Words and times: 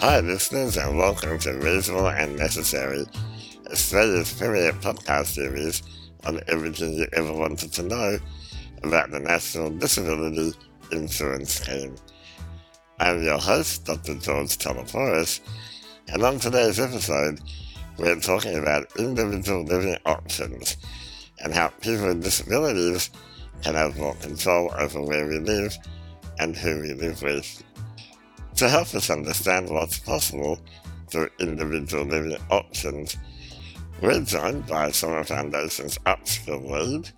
Hi, 0.00 0.18
listeners, 0.20 0.78
and 0.78 0.96
welcome 0.96 1.38
to 1.40 1.52
Reasonable 1.52 2.08
and 2.08 2.34
Necessary, 2.34 3.04
Australia's 3.70 4.32
premier 4.32 4.72
podcast 4.72 5.26
series 5.26 5.82
on 6.24 6.40
everything 6.48 6.94
you 6.94 7.06
ever 7.12 7.34
wanted 7.34 7.70
to 7.74 7.82
know 7.82 8.18
about 8.82 9.10
the 9.10 9.20
National 9.20 9.68
Disability 9.68 10.54
Insurance 10.90 11.60
Scheme. 11.60 11.96
I'm 12.98 13.22
your 13.22 13.36
host, 13.36 13.84
Dr. 13.84 14.14
George 14.14 14.56
Taleporos, 14.56 15.40
and 16.08 16.22
on 16.22 16.38
today's 16.38 16.80
episode, 16.80 17.38
we're 17.98 18.18
talking 18.20 18.56
about 18.56 18.96
individual 18.98 19.64
living 19.64 19.98
options 20.06 20.78
and 21.44 21.52
how 21.52 21.68
people 21.82 22.06
with 22.06 22.24
disabilities 22.24 23.10
can 23.62 23.74
have 23.74 23.98
more 23.98 24.14
control 24.14 24.72
over 24.78 25.02
where 25.02 25.28
we 25.28 25.40
live 25.40 25.76
and 26.38 26.56
who 26.56 26.80
we 26.80 26.94
live 26.94 27.20
with. 27.22 27.62
To 28.60 28.68
help 28.68 28.94
us 28.94 29.08
understand 29.08 29.70
what's 29.70 29.98
possible 29.98 30.60
through 31.08 31.30
individual 31.38 32.04
living 32.04 32.36
options, 32.50 33.16
we're 34.02 34.20
joined 34.20 34.66
by 34.66 34.90
Summer 34.90 35.24
Foundation's 35.24 35.96
upskill 36.00 36.70
lead, 36.70 37.08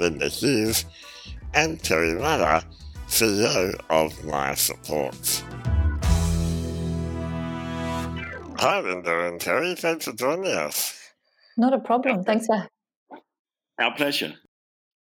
Linda 0.00 0.28
Hughes, 0.28 0.86
and 1.52 1.78
Terry 1.84 2.14
Rutter, 2.14 2.66
CEO 3.06 3.78
of 3.90 4.24
My 4.24 4.54
Supports. 4.54 5.44
Hi, 8.58 8.80
Linda 8.80 9.28
and 9.28 9.38
Terry. 9.38 9.74
Thanks 9.74 10.06
for 10.06 10.14
joining 10.14 10.54
us. 10.54 10.98
Not 11.58 11.74
a 11.74 11.80
problem. 11.80 12.24
Thanks 12.24 12.46
for. 12.46 12.66
Our 13.78 13.94
pleasure. 13.94 14.32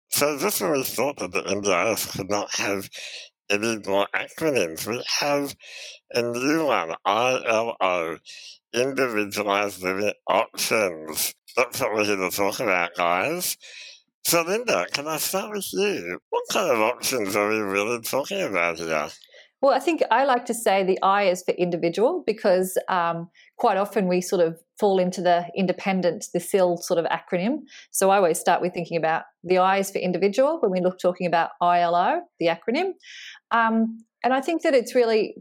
So, 0.09 0.37
this 0.37 0.59
when 0.59 0.71
we 0.71 0.83
thought 0.83 1.17
that 1.17 1.33
the 1.33 1.43
NDIS 1.43 2.17
could 2.17 2.31
not 2.31 2.49
have 2.55 2.89
more 3.49 4.07
acronyms, 4.13 4.85
we 4.87 5.01
have 5.19 5.55
a 6.13 6.21
new 6.21 6.65
one 6.65 6.95
ILO, 7.05 8.17
Individualized 8.73 9.81
Living 9.81 10.13
Options. 10.27 11.33
That's 11.55 11.79
what 11.79 11.93
we're 11.93 12.05
here 12.05 12.17
to 12.17 12.29
talk 12.29 12.59
about, 12.59 12.95
guys. 12.95 13.57
So, 14.25 14.41
Linda, 14.41 14.85
can 14.91 15.07
I 15.07 15.17
start 15.17 15.55
with 15.55 15.71
you? 15.71 16.19
What 16.29 16.43
kind 16.51 16.69
of 16.69 16.79
options 16.81 17.35
are 17.35 17.49
we 17.49 17.59
really 17.59 18.01
talking 18.01 18.41
about 18.41 18.77
here? 18.77 19.09
Well, 19.61 19.73
I 19.73 19.79
think 19.79 20.03
I 20.11 20.25
like 20.25 20.45
to 20.45 20.53
say 20.53 20.83
the 20.83 21.01
I 21.01 21.23
is 21.23 21.41
for 21.41 21.51
individual 21.51 22.23
because 22.27 22.77
um, 22.89 23.29
quite 23.57 23.77
often 23.77 24.07
we 24.07 24.21
sort 24.21 24.45
of 24.45 24.59
fall 24.79 24.99
into 24.99 25.19
the 25.19 25.47
independent, 25.55 26.27
the 26.31 26.39
SIL 26.39 26.77
sort 26.77 26.99
of 26.99 27.05
acronym. 27.05 27.61
So 27.89 28.11
I 28.11 28.17
always 28.17 28.39
start 28.39 28.61
with 28.61 28.73
thinking 28.73 28.97
about 28.97 29.23
the 29.43 29.57
I 29.57 29.79
is 29.79 29.89
for 29.89 29.97
individual 29.97 30.59
when 30.59 30.71
we 30.71 30.79
look 30.79 30.99
talking 30.99 31.25
about 31.25 31.51
ILO, 31.59 32.21
the 32.39 32.47
acronym. 32.47 32.91
Um, 33.51 33.99
and 34.23 34.33
I 34.33 34.41
think 34.41 34.63
that 34.63 34.73
it's 34.73 34.95
really 34.95 35.35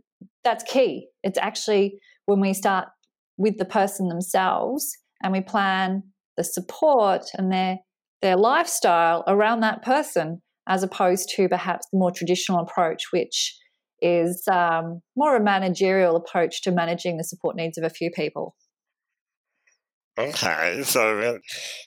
that's 0.44 0.64
key. 0.64 1.08
It's 1.22 1.38
actually 1.38 1.98
when 2.26 2.40
we 2.40 2.54
start 2.54 2.88
with 3.36 3.58
the 3.58 3.64
person 3.64 4.08
themselves 4.08 4.96
and 5.22 5.32
we 5.32 5.40
plan 5.40 6.02
the 6.36 6.44
support 6.44 7.22
and 7.34 7.52
their 7.52 7.78
their 8.22 8.36
lifestyle 8.36 9.24
around 9.26 9.60
that 9.60 9.82
person 9.82 10.40
as 10.68 10.82
opposed 10.82 11.30
to 11.36 11.48
perhaps 11.48 11.86
the 11.92 11.98
more 11.98 12.10
traditional 12.10 12.60
approach 12.60 13.04
which 13.12 13.56
is 14.00 14.42
um, 14.50 15.00
more 15.16 15.36
a 15.36 15.42
managerial 15.42 16.16
approach 16.16 16.62
to 16.62 16.70
managing 16.70 17.16
the 17.16 17.24
support 17.24 17.56
needs 17.56 17.78
of 17.78 17.84
a 17.84 17.90
few 17.90 18.10
people 18.10 18.54
Okay, 20.18 20.82
so 20.82 21.38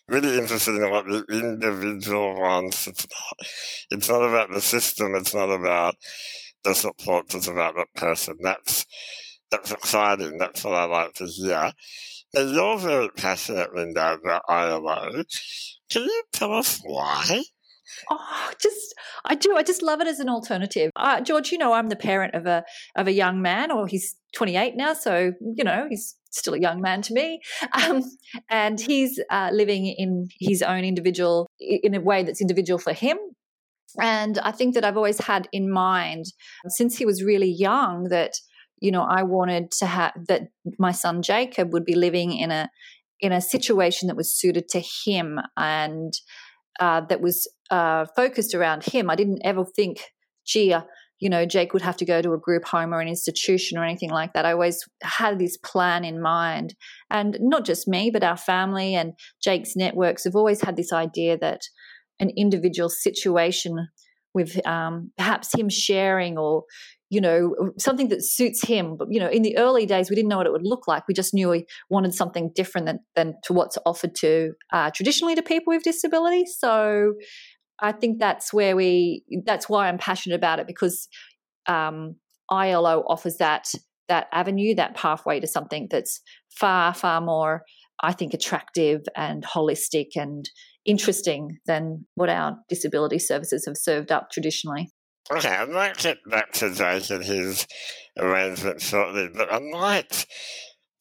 really 0.07 0.37
interested 0.37 0.75
in 0.75 0.91
what 0.91 1.05
the 1.05 1.25
individual 1.31 2.39
wants. 2.39 2.87
It's 2.87 3.07
not, 3.07 3.47
it's 3.89 4.09
not 4.09 4.21
about 4.21 4.51
the 4.51 4.61
system. 4.61 5.15
It's 5.15 5.33
not 5.33 5.49
about 5.49 5.95
the 6.63 6.75
support. 6.75 7.33
It's 7.33 7.47
about 7.47 7.73
the 7.73 7.85
person. 7.95 8.37
That's 8.41 8.85
that's 9.49 9.71
exciting. 9.71 10.37
That's 10.37 10.63
what 10.63 10.75
I 10.75 10.85
like 10.85 11.13
to 11.15 11.25
hear. 11.25 11.71
And 12.35 12.51
you're 12.51 12.77
very 12.77 13.09
passionate, 13.09 13.73
Linda, 13.73 14.19
about 14.23 14.43
ILO. 14.47 15.23
Can 15.89 16.03
you 16.03 16.23
tell 16.31 16.53
us 16.53 16.79
why? 16.83 17.41
Oh, 18.11 18.51
just 18.61 18.93
I 19.25 19.33
do. 19.33 19.55
I 19.55 19.63
just 19.63 19.81
love 19.81 20.01
it 20.01 20.07
as 20.07 20.19
an 20.19 20.29
alternative. 20.29 20.91
Uh, 20.95 21.21
George, 21.21 21.51
you 21.51 21.57
know, 21.57 21.73
I'm 21.73 21.89
the 21.89 21.95
parent 21.95 22.35
of 22.35 22.45
a 22.45 22.63
of 22.95 23.07
a 23.07 23.11
young 23.11 23.41
man, 23.41 23.71
or 23.71 23.87
he's 23.87 24.15
28 24.35 24.75
now, 24.75 24.93
so 24.93 25.33
you 25.41 25.63
know 25.63 25.87
he's 25.89 26.15
still 26.31 26.53
a 26.53 26.59
young 26.59 26.81
man 26.81 27.01
to 27.03 27.13
me. 27.13 27.41
Um, 27.79 28.03
and 28.49 28.79
he's 28.79 29.19
uh, 29.29 29.49
living 29.53 29.85
in 29.85 30.27
his 30.39 30.61
own 30.61 30.83
individual 30.83 31.47
in 31.59 31.95
a 31.95 32.01
way 32.01 32.23
that's 32.23 32.41
individual 32.41 32.77
for 32.77 32.93
him. 32.93 33.17
And 33.99 34.37
I 34.39 34.51
think 34.51 34.75
that 34.75 34.83
I've 34.83 34.97
always 34.97 35.19
had 35.19 35.47
in 35.51 35.71
mind 35.71 36.25
since 36.67 36.97
he 36.97 37.05
was 37.05 37.23
really 37.23 37.49
young 37.49 38.05
that 38.09 38.33
you 38.81 38.91
know 38.91 39.03
I 39.03 39.23
wanted 39.23 39.71
to 39.79 39.85
have 39.85 40.13
that 40.27 40.43
my 40.77 40.91
son 40.91 41.21
Jacob 41.21 41.73
would 41.73 41.85
be 41.85 41.95
living 41.95 42.33
in 42.33 42.51
a 42.51 42.69
in 43.19 43.31
a 43.31 43.41
situation 43.41 44.07
that 44.07 44.17
was 44.17 44.33
suited 44.33 44.67
to 44.69 44.81
him 45.05 45.39
and 45.57 46.13
uh, 46.79 47.01
that 47.01 47.21
was 47.21 47.47
uh, 47.69 48.05
focused 48.15 48.55
around 48.55 48.83
him. 48.83 49.09
I 49.09 49.15
didn't 49.15 49.41
ever 49.43 49.65
think, 49.65 49.99
gee, 50.45 50.71
uh, 50.71 50.81
you 51.19 51.29
know, 51.29 51.45
Jake 51.45 51.73
would 51.73 51.81
have 51.81 51.97
to 51.97 52.05
go 52.05 52.21
to 52.21 52.33
a 52.33 52.37
group 52.37 52.65
home 52.65 52.93
or 52.93 53.01
an 53.01 53.07
institution 53.07 53.77
or 53.77 53.83
anything 53.83 54.09
like 54.09 54.33
that. 54.33 54.45
I 54.45 54.53
always 54.53 54.83
had 55.03 55.37
this 55.37 55.57
plan 55.57 56.05
in 56.05 56.21
mind. 56.21 56.75
And 57.09 57.37
not 57.41 57.65
just 57.65 57.87
me, 57.87 58.09
but 58.09 58.23
our 58.23 58.37
family 58.37 58.95
and 58.95 59.13
Jake's 59.43 59.75
networks 59.75 60.23
have 60.23 60.35
always 60.35 60.61
had 60.61 60.77
this 60.77 60.93
idea 60.93 61.37
that 61.37 61.61
an 62.19 62.31
individual 62.37 62.89
situation 62.89 63.87
with 64.33 64.65
um, 64.67 65.11
perhaps 65.17 65.53
him 65.53 65.69
sharing 65.69 66.37
or 66.37 66.63
you 67.09 67.19
know 67.19 67.55
something 67.79 68.09
that 68.09 68.23
suits 68.23 68.61
him 68.61 68.95
but 68.95 69.07
you 69.09 69.19
know 69.19 69.29
in 69.29 69.41
the 69.41 69.57
early 69.57 69.87
days 69.87 70.11
we 70.11 70.15
didn't 70.15 70.29
know 70.29 70.37
what 70.37 70.45
it 70.45 70.51
would 70.51 70.65
look 70.65 70.87
like 70.87 71.07
we 71.07 71.13
just 71.13 71.33
knew 71.33 71.49
we 71.49 71.65
wanted 71.89 72.13
something 72.13 72.51
different 72.53 72.85
than, 72.85 72.99
than 73.15 73.33
to 73.43 73.51
what's 73.51 73.79
offered 73.85 74.13
to 74.13 74.53
uh, 74.71 74.91
traditionally 74.91 75.33
to 75.33 75.41
people 75.41 75.73
with 75.73 75.81
disability 75.81 76.45
so 76.45 77.13
I 77.81 77.91
think 77.91 78.19
that's 78.19 78.53
where 78.53 78.75
we 78.75 79.23
that's 79.45 79.69
why 79.69 79.87
I'm 79.87 79.97
passionate 79.97 80.35
about 80.35 80.59
it 80.59 80.67
because 80.67 81.07
um, 81.67 82.15
ILO 82.49 83.03
offers 83.07 83.37
that 83.37 83.71
that 84.07 84.27
avenue, 84.31 84.75
that 84.75 84.95
pathway 84.95 85.39
to 85.39 85.47
something 85.47 85.87
that's 85.89 86.21
far 86.49 86.93
far 86.93 87.21
more, 87.21 87.63
I 88.01 88.13
think, 88.13 88.33
attractive 88.33 89.01
and 89.15 89.43
holistic 89.43 90.15
and 90.15 90.49
interesting 90.85 91.59
than 91.65 92.05
what 92.15 92.29
our 92.29 92.57
disability 92.67 93.19
services 93.19 93.65
have 93.65 93.77
served 93.77 94.11
up 94.11 94.31
traditionally. 94.31 94.89
Okay, 95.31 95.49
I 95.49 95.65
might 95.65 95.97
get 95.97 96.17
back 96.25 96.51
to 96.53 96.73
Jake 96.73 97.11
and 97.11 97.23
his 97.23 97.67
arrangement 98.17 98.81
shortly, 98.81 99.29
but 99.31 99.53
I 99.53 99.59
might 99.59 100.25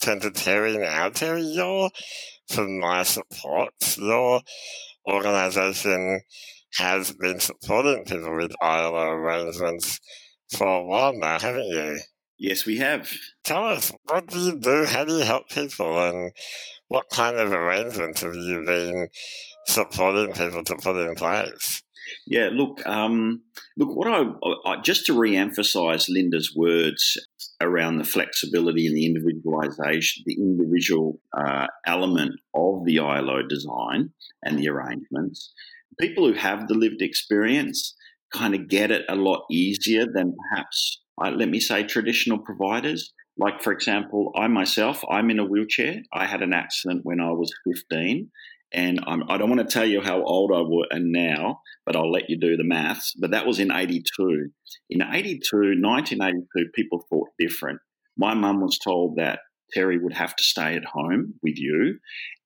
turn 0.02 0.20
to 0.20 0.30
Terry 0.30 0.76
now. 0.76 1.08
Terry, 1.08 1.40
you're 1.40 1.90
from 2.48 2.78
my 2.78 3.04
support. 3.04 3.72
Your 3.96 4.42
organisation 5.10 6.20
has 6.76 7.12
been 7.12 7.40
supporting 7.40 8.04
people 8.04 8.36
with 8.36 8.52
ILO 8.60 9.10
arrangements 9.10 10.00
for 10.50 10.66
a 10.66 10.84
while 10.84 11.12
now, 11.12 11.38
haven't 11.38 11.66
you? 11.66 11.98
Yes, 12.38 12.64
we 12.64 12.78
have. 12.78 13.10
Tell 13.44 13.64
us, 13.64 13.92
what 14.04 14.28
do 14.28 14.38
you 14.38 14.58
do? 14.58 14.84
How 14.84 15.04
do 15.04 15.18
you 15.18 15.24
help 15.24 15.48
people? 15.48 15.98
And 15.98 16.32
what 16.86 17.10
kind 17.10 17.36
of 17.36 17.52
arrangements 17.52 18.22
have 18.22 18.34
you 18.34 18.62
been 18.64 19.08
supporting 19.66 20.32
people 20.34 20.62
to 20.64 20.76
put 20.76 20.96
in 20.96 21.14
place? 21.16 21.82
Yeah, 22.26 22.48
look, 22.52 22.86
um, 22.86 23.42
look. 23.76 23.94
What 23.94 24.08
I, 24.08 24.24
I 24.64 24.80
just 24.80 25.04
to 25.06 25.18
re-emphasise 25.18 26.08
Linda's 26.08 26.54
words 26.56 27.18
around 27.60 27.98
the 27.98 28.04
flexibility 28.04 28.86
and 28.86 28.96
the 28.96 29.04
individualisation, 29.04 30.22
the 30.24 30.36
individual 30.38 31.20
uh, 31.36 31.66
element 31.86 32.40
of 32.54 32.84
the 32.86 33.00
ILO 33.00 33.42
design 33.42 34.10
and 34.42 34.58
the 34.58 34.68
arrangements 34.68 35.52
people 36.00 36.26
who 36.26 36.34
have 36.34 36.68
the 36.68 36.74
lived 36.74 37.02
experience 37.02 37.94
kind 38.32 38.54
of 38.54 38.68
get 38.68 38.90
it 38.90 39.04
a 39.08 39.14
lot 39.14 39.44
easier 39.50 40.04
than 40.12 40.34
perhaps, 40.50 41.00
uh, 41.22 41.30
let 41.30 41.48
me 41.48 41.60
say, 41.60 41.82
traditional 41.82 42.38
providers. 42.38 43.12
Like, 43.38 43.62
for 43.62 43.72
example, 43.72 44.32
I 44.36 44.48
myself, 44.48 45.02
I'm 45.10 45.30
in 45.30 45.38
a 45.38 45.44
wheelchair. 45.44 46.02
I 46.12 46.26
had 46.26 46.42
an 46.42 46.52
accident 46.52 47.00
when 47.04 47.20
I 47.20 47.30
was 47.30 47.52
15. 47.64 48.30
And 48.72 49.00
I'm, 49.06 49.22
I 49.30 49.38
do 49.38 49.46
not 49.46 49.56
want 49.56 49.68
to 49.68 49.72
tell 49.72 49.86
you 49.86 50.02
how 50.02 50.22
old 50.22 50.52
I 50.52 50.96
am 50.96 51.10
now, 51.10 51.60
but 51.86 51.96
I'll 51.96 52.10
let 52.10 52.28
you 52.28 52.38
do 52.38 52.56
the 52.56 52.64
maths. 52.64 53.14
But 53.18 53.30
that 53.30 53.46
was 53.46 53.58
in 53.58 53.72
82. 53.72 54.50
In 54.90 55.02
82, 55.02 55.56
1982, 55.80 56.70
people 56.74 57.06
thought 57.08 57.28
different. 57.38 57.80
My 58.16 58.34
mum 58.34 58.60
was 58.60 58.78
told 58.78 59.16
that 59.16 59.40
Terry 59.72 59.98
would 59.98 60.14
have 60.14 60.34
to 60.36 60.44
stay 60.44 60.74
at 60.76 60.84
home 60.84 61.34
with 61.42 61.56
you. 61.56 61.98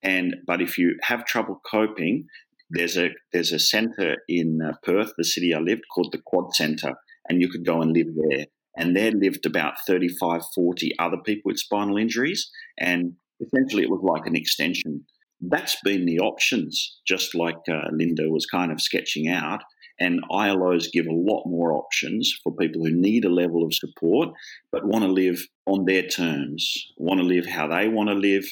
And 0.02 0.36
but 0.46 0.60
if 0.60 0.78
you 0.78 0.96
have 1.02 1.24
trouble 1.24 1.60
coping, 1.68 2.26
there's 2.72 2.96
a 2.96 3.10
there's 3.32 3.52
a 3.52 3.58
centre 3.58 4.16
in 4.28 4.60
uh, 4.62 4.72
Perth, 4.82 5.12
the 5.16 5.24
city 5.24 5.54
I 5.54 5.58
lived, 5.58 5.82
called 5.94 6.12
the 6.12 6.22
Quad 6.24 6.54
Centre, 6.54 6.94
and 7.28 7.40
you 7.40 7.48
could 7.48 7.66
go 7.66 7.82
and 7.82 7.92
live 7.92 8.08
there. 8.14 8.46
And 8.76 8.96
there 8.96 9.10
lived 9.10 9.44
about 9.44 9.74
35, 9.86 10.40
40 10.54 10.92
other 10.98 11.18
people 11.24 11.50
with 11.50 11.58
spinal 11.58 11.98
injuries, 11.98 12.50
and 12.78 13.12
essentially 13.40 13.82
it 13.82 13.90
was 13.90 14.00
like 14.02 14.26
an 14.26 14.36
extension. 14.36 15.04
That's 15.40 15.76
been 15.84 16.06
the 16.06 16.20
options, 16.20 17.00
just 17.06 17.34
like 17.34 17.58
uh, 17.70 17.88
Linda 17.92 18.30
was 18.30 18.46
kind 18.46 18.72
of 18.72 18.80
sketching 18.80 19.28
out. 19.28 19.62
And 20.00 20.22
ILOs 20.30 20.90
give 20.90 21.06
a 21.06 21.12
lot 21.12 21.44
more 21.46 21.74
options 21.74 22.32
for 22.42 22.56
people 22.56 22.82
who 22.82 22.90
need 22.90 23.24
a 23.24 23.28
level 23.28 23.62
of 23.62 23.74
support 23.74 24.30
but 24.72 24.86
want 24.86 25.04
to 25.04 25.10
live 25.10 25.46
on 25.66 25.84
their 25.84 26.02
terms, 26.02 26.86
want 26.96 27.20
to 27.20 27.26
live 27.26 27.46
how 27.46 27.68
they 27.68 27.88
want 27.88 28.08
to 28.08 28.14
live, 28.14 28.44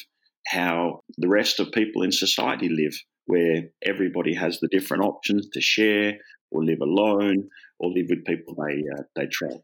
how 0.47 1.01
the 1.17 1.27
rest 1.27 1.59
of 1.59 1.71
people 1.71 2.03
in 2.03 2.11
society 2.11 2.69
live, 2.69 2.93
where 3.31 3.63
everybody 3.81 4.33
has 4.33 4.59
the 4.59 4.67
different 4.67 5.03
options 5.03 5.47
to 5.53 5.61
share 5.61 6.17
or 6.51 6.63
live 6.65 6.81
alone 6.81 7.47
or 7.79 7.89
live 7.89 8.07
with 8.09 8.25
people 8.25 8.55
they, 8.55 8.83
uh, 8.93 9.03
they 9.15 9.25
trust. 9.27 9.59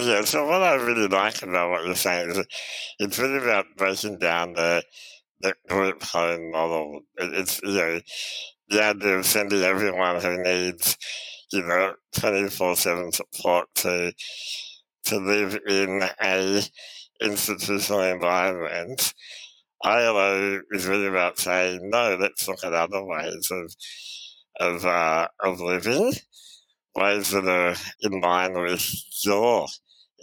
Yeah, 0.00 0.22
so 0.22 0.46
what 0.46 0.62
I 0.62 0.74
really 0.74 1.08
like 1.08 1.42
about 1.42 1.70
what 1.70 1.84
you're 1.84 1.94
saying 1.94 2.30
is 2.30 2.46
it's 2.98 3.18
really 3.18 3.38
about 3.38 3.66
breaking 3.76 4.18
down 4.18 4.52
the 4.54 4.82
the 5.40 5.54
group 5.68 6.02
home 6.02 6.50
model. 6.50 7.00
It's 7.16 7.60
you 7.62 7.72
know 7.72 8.00
the 8.68 8.84
idea 8.84 9.18
of 9.18 9.26
sending 9.26 9.62
everyone 9.62 10.20
who 10.20 10.42
needs 10.42 10.96
you 11.52 11.62
know 11.62 11.94
twenty 12.12 12.48
four 12.48 12.76
seven 12.76 13.12
support 13.12 13.68
to 13.76 14.12
to 15.04 15.16
live 15.18 15.58
in 15.68 16.02
a 16.20 16.62
institutional 17.20 18.02
environment. 18.02 19.14
ILO 19.82 20.60
is 20.72 20.86
really 20.86 21.06
about 21.06 21.38
saying 21.38 21.88
no. 21.90 22.16
Let's 22.20 22.46
look 22.46 22.64
at 22.64 22.72
other 22.72 23.04
ways 23.04 23.50
of 23.50 23.74
of 24.58 24.84
uh, 24.84 25.28
of 25.42 25.60
living, 25.60 26.12
ways 26.94 27.30
that 27.30 27.46
are 27.46 27.74
in 28.02 28.20
line 28.20 28.60
with 28.60 28.84
your 29.24 29.66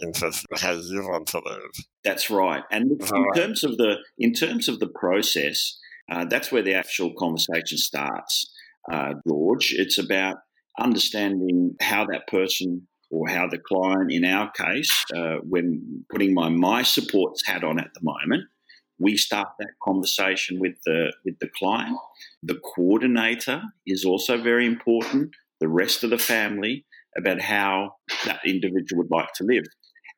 interest 0.00 0.46
in 0.50 0.58
how 0.58 0.72
you 0.72 1.02
want 1.02 1.26
to 1.28 1.42
live. 1.44 1.70
That's 2.04 2.30
right. 2.30 2.62
And 2.70 2.92
in 2.92 2.98
right. 2.98 3.34
terms 3.34 3.64
of 3.64 3.76
the 3.76 3.96
in 4.16 4.32
terms 4.32 4.68
of 4.68 4.78
the 4.78 4.88
process, 4.88 5.76
uh, 6.10 6.24
that's 6.24 6.52
where 6.52 6.62
the 6.62 6.74
actual 6.74 7.12
conversation 7.18 7.78
starts, 7.78 8.52
uh, 8.90 9.14
George. 9.26 9.74
It's 9.76 9.98
about 9.98 10.36
understanding 10.78 11.74
how 11.80 12.06
that 12.06 12.28
person 12.28 12.86
or 13.10 13.28
how 13.28 13.48
the 13.48 13.58
client, 13.58 14.12
in 14.12 14.24
our 14.24 14.50
case, 14.52 15.04
uh, 15.16 15.36
when 15.42 16.04
putting 16.10 16.34
my 16.34 16.48
my 16.48 16.82
supports 16.82 17.44
hat 17.46 17.64
on 17.64 17.80
at 17.80 17.92
the 17.94 18.00
moment, 18.02 18.44
we 18.98 19.16
start 19.16 19.48
that 19.58 19.68
conversation 19.82 20.58
with 20.58 20.74
the 20.84 21.12
with 21.24 21.38
the 21.40 21.48
client. 21.56 21.96
The 22.42 22.60
coordinator 22.74 23.62
is 23.86 24.04
also 24.04 24.40
very 24.40 24.66
important. 24.66 25.30
The 25.60 25.68
rest 25.68 26.04
of 26.04 26.10
the 26.10 26.18
family 26.18 26.84
about 27.16 27.40
how 27.40 27.96
that 28.24 28.40
individual 28.44 29.02
would 29.02 29.10
like 29.10 29.32
to 29.36 29.44
live. 29.44 29.64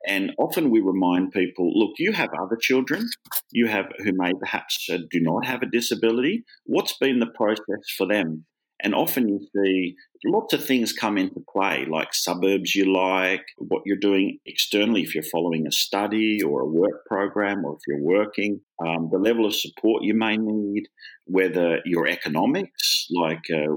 And 0.07 0.33
often 0.39 0.71
we 0.71 0.81
remind 0.81 1.33
people, 1.33 1.71
look, 1.79 1.93
you 1.99 2.13
have 2.13 2.31
other 2.41 2.57
children, 2.57 3.07
you 3.53 3.67
have 3.67 3.87
who 3.99 4.13
may 4.15 4.33
perhaps 4.39 4.89
uh, 4.91 4.99
do 5.11 5.21
not 5.21 5.45
have 5.45 5.63
a 5.63 5.67
disability. 5.67 6.45
What's 6.65 6.97
been 6.97 7.21
the 7.21 7.27
process 7.27 7.91
for 7.97 8.07
them? 8.07 8.47
And 8.83 8.95
often 8.95 9.29
you 9.29 9.41
see 9.55 9.95
lots 10.25 10.55
of 10.55 10.65
things 10.65 10.93
come 10.93 11.19
into 11.19 11.43
play, 11.53 11.87
like 11.91 12.15
suburbs 12.15 12.75
you 12.75 12.93
like, 12.93 13.45
what 13.59 13.83
you're 13.85 13.97
doing 13.97 14.39
externally 14.47 15.03
if 15.03 15.15
you're 15.15 15.25
following 15.25 15.67
a 15.67 15.73
study 15.73 16.43
or 16.43 16.63
a 16.63 16.67
work 16.67 17.05
program, 17.07 17.65
or 17.65 17.75
if 17.75 17.81
you're 17.87 18.03
working, 18.03 18.61
um, 18.85 19.09
the 19.13 19.19
level 19.19 19.47
of 19.47 19.55
support 19.55 20.03
you 20.03 20.15
may 20.15 20.37
need, 20.37 20.85
whether 21.27 21.81
your 21.85 22.07
economics, 22.07 23.07
like 23.11 23.43
uh, 23.53 23.75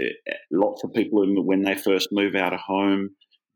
eh, 0.00 0.34
lots 0.50 0.84
of 0.84 0.92
people 0.92 1.24
when 1.44 1.62
they 1.62 1.74
first 1.74 2.08
move 2.12 2.34
out 2.34 2.52
of 2.52 2.60
home 2.60 3.10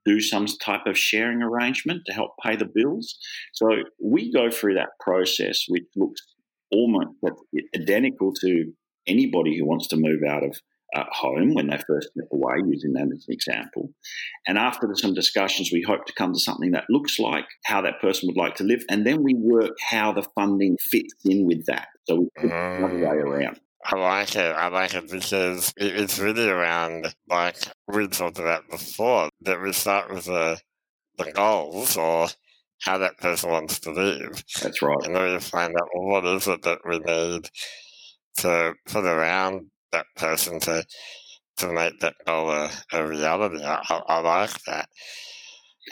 do 0.09 0.21
some 0.21 0.47
type 0.65 0.87
of 0.87 0.99
sharing 0.99 1.43
arrangement 1.43 2.03
to 2.07 2.13
help 2.13 2.31
pay 2.43 2.57
the 2.57 2.69
bills. 2.75 3.19
So 3.53 3.69
we 4.03 4.33
go 4.33 4.51
through 4.51 4.75
that 4.75 4.91
process, 5.01 5.65
which 5.69 5.85
looks 5.97 6.23
almost 6.73 7.11
identical 7.77 8.33
to 8.41 8.73
anybody 9.07 9.59
who 9.59 9.67
wants 9.67 9.89
to 9.89 9.97
move 9.97 10.21
out 10.27 10.45
of 10.45 10.57
uh, 10.95 11.05
home 11.11 11.55
when 11.55 11.69
they 11.69 11.79
first 11.87 12.11
step 12.13 12.29
away, 12.33 12.57
using 12.67 12.93
that 12.95 13.11
as 13.13 13.27
an 13.29 13.35
example. 13.35 13.91
And 14.47 14.57
after 14.57 14.89
some 14.95 15.15
discussions, 15.15 15.71
we 15.73 15.83
hope 15.83 16.07
to 16.07 16.13
come 16.15 16.33
to 16.33 16.41
something 16.41 16.71
that 16.73 16.85
looks 16.89 17.19
like 17.19 17.47
how 17.65 17.83
that 17.83 18.01
person 18.01 18.29
would 18.29 18.37
like 18.37 18.55
to 18.57 18.65
live. 18.65 18.85
And 18.91 19.07
then 19.07 19.23
we 19.23 19.35
work 19.35 19.77
how 19.91 20.13
the 20.13 20.27
funding 20.35 20.77
fits 20.81 21.15
in 21.25 21.47
with 21.47 21.67
that. 21.67 21.89
So 22.09 22.29
we 22.43 22.49
mm. 22.49 22.79
another 22.79 22.99
way 22.99 23.17
around. 23.17 23.61
I 23.85 23.97
like 23.97 24.35
it. 24.35 24.55
I 24.57 24.69
like 24.69 24.95
it 24.95 25.11
because 25.11 25.73
it's 25.77 26.19
really 26.19 26.49
around, 26.49 27.15
like 27.29 27.57
we 27.87 28.09
talked 28.09 28.39
about 28.39 28.69
before, 28.71 29.31
that 29.43 29.63
we 29.63 29.73
start 29.73 30.11
with 30.11 30.25
the, 30.25 30.59
the 31.17 31.31
goals 31.33 31.97
or 31.97 32.29
how 32.83 32.99
that 32.99 33.19
person 33.19 33.51
wants 33.51 33.79
to 33.81 33.93
live. 33.93 34.43
That's 34.63 34.83
right. 34.83 34.97
And 35.05 35.15
then 35.15 35.33
we 35.33 35.41
find 35.41 35.75
out, 35.77 35.89
well, 35.95 36.09
what 36.09 36.25
is 36.25 36.47
it 36.49 36.63
that 36.63 36.81
we 36.89 36.99
need 36.99 37.49
to 38.39 38.75
put 38.87 39.05
around 39.05 39.67
that 39.93 40.07
person 40.17 40.61
to 40.61 40.85
to 41.59 41.73
make 41.73 41.99
that 42.01 42.15
goal 42.27 42.51
a, 42.51 42.71
a 42.93 43.07
reality. 43.07 43.63
I, 43.65 43.83
I, 44.09 44.21
like 44.21 44.63
that. 44.65 44.89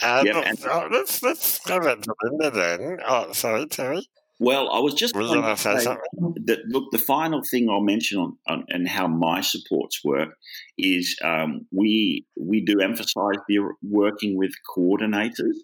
Uh, 0.01 0.23
yep, 0.25 0.45
and, 0.47 0.59
oh, 0.65 0.89
let's, 0.93 1.23
let's 1.23 1.59
go 1.67 1.81
back 1.81 2.01
to 2.03 2.15
Linda 2.23 2.51
then. 2.51 2.99
Oh, 3.07 3.33
sorry, 3.33 3.67
Terry. 3.67 4.07
Well, 4.39 4.71
I 4.71 4.81
was 4.81 4.95
just 4.95 5.15
going 5.15 5.43
to 5.43 5.57
say 5.57 5.79
something? 5.79 6.35
that, 6.45 6.61
look, 6.69 6.91
the 6.93 6.99
final 6.99 7.43
thing 7.43 7.71
I'll 7.71 7.81
mention 7.81 8.19
on, 8.19 8.37
on 8.47 8.65
and 8.69 8.87
how 8.87 9.09
my 9.09 9.41
supports 9.41 10.05
work 10.05 10.29
is 10.77 11.17
um, 11.25 11.67
we 11.73 12.27
we 12.39 12.63
do 12.63 12.81
emphasise 12.81 13.39
the 13.49 13.59
working 13.83 14.37
with 14.37 14.53
coordinators, 14.77 15.57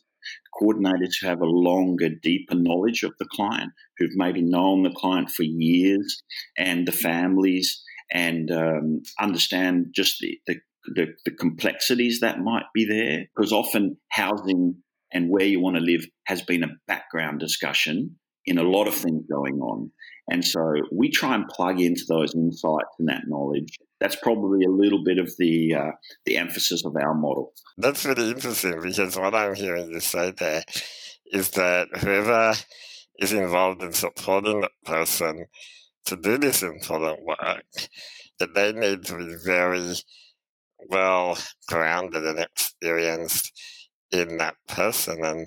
coordinators 0.60 1.20
who 1.20 1.26
have 1.26 1.42
a 1.42 1.46
longer, 1.46 2.08
deeper 2.08 2.54
knowledge 2.54 3.02
of 3.02 3.12
the 3.18 3.26
client, 3.26 3.72
who've 3.98 4.16
maybe 4.16 4.40
known 4.40 4.84
the 4.84 4.90
client 4.96 5.28
for 5.28 5.42
years, 5.42 6.22
and 6.56 6.88
the 6.88 6.92
families, 6.92 7.82
and 8.12 8.50
um, 8.50 9.02
understand 9.18 9.86
just 9.94 10.18
the, 10.20 10.38
the 10.46 10.56
the, 10.94 11.06
the 11.24 11.30
complexities 11.30 12.20
that 12.20 12.40
might 12.40 12.64
be 12.74 12.84
there, 12.84 13.26
because 13.34 13.52
often 13.52 13.96
housing 14.10 14.74
and 15.12 15.30
where 15.30 15.46
you 15.46 15.60
want 15.60 15.76
to 15.76 15.82
live 15.82 16.04
has 16.26 16.42
been 16.42 16.64
a 16.64 16.74
background 16.88 17.38
discussion 17.38 18.16
in 18.46 18.58
a 18.58 18.62
lot 18.62 18.88
of 18.88 18.94
things 18.94 19.24
going 19.30 19.60
on. 19.60 19.90
And 20.28 20.44
so 20.44 20.60
we 20.92 21.10
try 21.10 21.34
and 21.34 21.46
plug 21.48 21.80
into 21.80 22.02
those 22.08 22.34
insights 22.34 22.94
and 22.98 23.08
that 23.08 23.22
knowledge. 23.26 23.78
That's 24.00 24.16
probably 24.16 24.64
a 24.64 24.70
little 24.70 25.04
bit 25.04 25.18
of 25.18 25.32
the 25.38 25.74
uh, 25.74 25.90
the 26.26 26.36
emphasis 26.36 26.84
of 26.84 26.96
our 26.96 27.14
model. 27.14 27.52
That's 27.78 28.04
really 28.04 28.30
interesting 28.30 28.80
because 28.82 29.16
what 29.16 29.34
I'm 29.34 29.54
hearing 29.54 29.90
you 29.90 30.00
say 30.00 30.32
there 30.32 30.64
is 31.26 31.50
that 31.50 31.88
whoever 31.98 32.54
is 33.20 33.32
involved 33.32 33.82
in 33.82 33.92
supporting 33.92 34.62
that 34.62 34.72
person 34.84 35.46
to 36.06 36.16
do 36.16 36.38
this 36.38 36.62
important 36.62 37.24
work, 37.24 37.88
that 38.38 38.54
they 38.54 38.72
need 38.72 39.04
to 39.06 39.16
be 39.16 39.36
very 39.44 39.94
well 40.88 41.38
grounded 41.68 42.24
and 42.26 42.38
experienced 42.38 43.52
in 44.10 44.36
that 44.38 44.56
person 44.68 45.24
and 45.24 45.46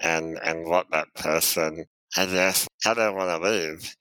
and 0.00 0.38
and 0.42 0.66
what 0.66 0.86
that 0.90 1.12
person 1.14 1.84
I 2.16 2.26
guess 2.26 2.66
I 2.84 2.94
don't 2.94 3.14
want 3.14 3.42
to 3.42 3.50
leave. 3.50 3.94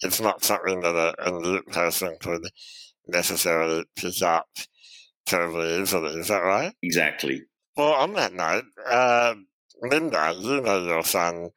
It's 0.00 0.20
not 0.20 0.42
something 0.44 0.80
that 0.80 0.94
a, 0.94 1.28
a 1.28 1.30
new 1.30 1.62
person 1.62 2.16
could 2.20 2.48
necessarily 3.06 3.84
pick 3.96 4.22
up 4.22 4.48
terribly 5.26 5.80
easily. 5.82 6.18
Is 6.18 6.28
that 6.28 6.42
right? 6.42 6.72
Exactly. 6.82 7.42
Well, 7.76 7.92
on 7.92 8.14
that 8.14 8.32
note, 8.32 8.64
uh, 8.86 9.34
Linda, 9.82 10.34
you 10.38 10.60
know 10.62 10.82
your 10.84 11.04
son 11.04 11.50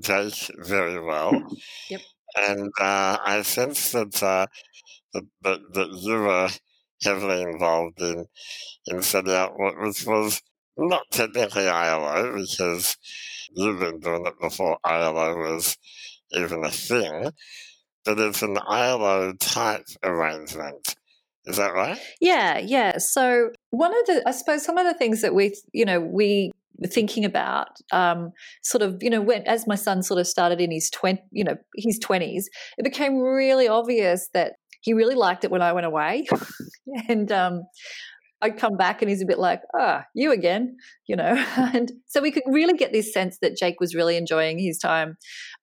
Jake 0.00 0.50
very 0.58 1.00
well. 1.02 1.32
yep. 1.90 2.00
And 2.36 2.70
uh, 2.80 3.18
I 3.24 3.42
sense 3.42 3.92
that, 3.92 4.22
uh, 4.22 4.46
that, 5.12 5.60
that, 5.74 5.88
you 6.00 6.14
were 6.14 6.48
heavily 7.02 7.42
involved 7.42 8.00
in 8.00 8.26
in 8.86 9.02
setting 9.02 9.32
out 9.32 9.58
what 9.58 9.76
was 9.78 10.40
not 10.76 11.02
technically 11.10 11.68
ILO 11.68 12.38
because 12.38 12.96
you've 13.54 13.80
been 13.80 14.00
doing 14.00 14.26
it 14.26 14.34
before 14.40 14.78
ILO 14.84 15.36
was 15.36 15.76
even 16.32 16.64
a 16.64 16.70
thing, 16.70 17.30
but 18.04 18.18
it's 18.18 18.42
an 18.42 18.58
ILO 18.66 19.32
type 19.34 19.86
arrangement. 20.02 20.96
Is 21.44 21.56
that 21.56 21.74
right? 21.74 21.98
Yeah, 22.20 22.58
yeah. 22.58 22.98
So 22.98 23.50
one 23.70 23.92
of 23.98 24.06
the, 24.06 24.22
I 24.26 24.30
suppose, 24.30 24.64
some 24.64 24.78
of 24.78 24.86
the 24.86 24.94
things 24.94 25.22
that 25.22 25.34
we, 25.34 25.54
you 25.72 25.84
know, 25.84 26.00
we 26.00 26.52
thinking 26.86 27.24
about, 27.24 27.68
um, 27.92 28.30
sort 28.62 28.82
of, 28.82 29.02
you 29.02 29.10
know, 29.10 29.20
when 29.20 29.42
as 29.46 29.66
my 29.66 29.74
son 29.74 30.02
sort 30.02 30.20
of 30.20 30.26
started 30.26 30.60
in 30.60 30.70
his 30.70 30.90
twenty, 30.90 31.22
you 31.30 31.44
know, 31.44 31.56
his 31.76 31.98
twenties, 31.98 32.48
it 32.78 32.82
became 32.84 33.18
really 33.18 33.68
obvious 33.68 34.28
that 34.34 34.54
he 34.80 34.94
really 34.94 35.14
liked 35.14 35.44
it 35.44 35.50
when 35.50 35.62
I 35.62 35.72
went 35.72 35.86
away, 35.86 36.26
and 37.08 37.30
um, 37.30 37.62
I'd 38.42 38.58
come 38.58 38.76
back 38.76 39.00
and 39.00 39.08
he's 39.08 39.22
a 39.22 39.26
bit 39.26 39.38
like, 39.38 39.60
ah, 39.78 40.02
oh, 40.02 40.06
you 40.14 40.32
again, 40.32 40.76
you 41.06 41.14
know. 41.14 41.42
and 41.56 41.92
so 42.06 42.20
we 42.20 42.32
could 42.32 42.42
really 42.46 42.74
get 42.74 42.92
this 42.92 43.12
sense 43.12 43.38
that 43.40 43.56
Jake 43.56 43.78
was 43.78 43.94
really 43.94 44.16
enjoying 44.16 44.58
his 44.58 44.78
time 44.78 45.16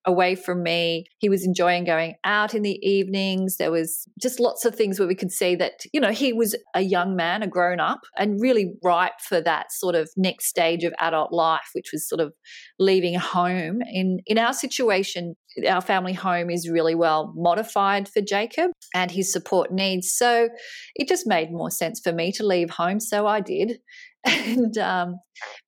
away 0.06 0.36
from 0.36 0.64
me. 0.64 1.06
He 1.20 1.28
was 1.28 1.46
enjoying 1.46 1.84
going 1.84 2.16
out 2.24 2.56
in 2.56 2.62
the 2.62 2.80
evenings. 2.82 3.58
There 3.58 3.72
was 3.72 4.08
just 4.20 4.40
lots 4.40 4.64
of 4.64 4.76
things 4.76 4.98
where 4.98 5.08
we 5.10 5.16
could 5.16 5.32
see 5.32 5.56
that, 5.56 5.74
you 5.94 6.00
know, 6.00 6.12
he 6.12 6.32
was 6.32 6.56
a 6.74 6.82
young 6.82 7.18
man, 7.18 7.44
a 7.44 7.48
grown 7.48 7.82
up, 7.82 8.00
and 8.18 8.40
really 8.40 8.72
ripe 8.82 9.20
for 9.28 9.42
that 9.42 9.74
sort 9.74 9.96
of 9.96 10.10
next 10.16 10.46
stage 10.46 10.86
of 10.86 10.94
adult 11.00 11.34
life, 11.34 11.70
which 11.74 11.90
was 11.92 12.08
sort 12.08 12.22
of 12.22 12.34
leaving 12.80 13.16
home. 13.16 13.82
In 13.92 14.20
in 14.26 14.38
our 14.38 14.54
situation, 14.54 15.36
our 15.68 15.82
family 15.82 16.14
home 16.14 16.50
is 16.50 16.70
really 16.70 16.96
well 16.96 17.34
modified 17.36 18.08
for 18.08 18.22
Jacob 18.22 18.72
and 18.94 19.12
his 19.12 19.32
support 19.32 19.72
needs. 19.72 20.12
So 20.14 20.50
it 20.96 21.08
just 21.08 21.28
made 21.28 21.52
more 21.52 21.72
sense 21.72 22.00
for 22.00 22.12
me 22.12 22.32
to 22.34 22.46
leave 22.46 22.70
home. 22.70 23.00
So 23.00 23.28
I 23.28 23.42
did. 23.42 23.80
And 24.26 24.78
um, 24.78 25.16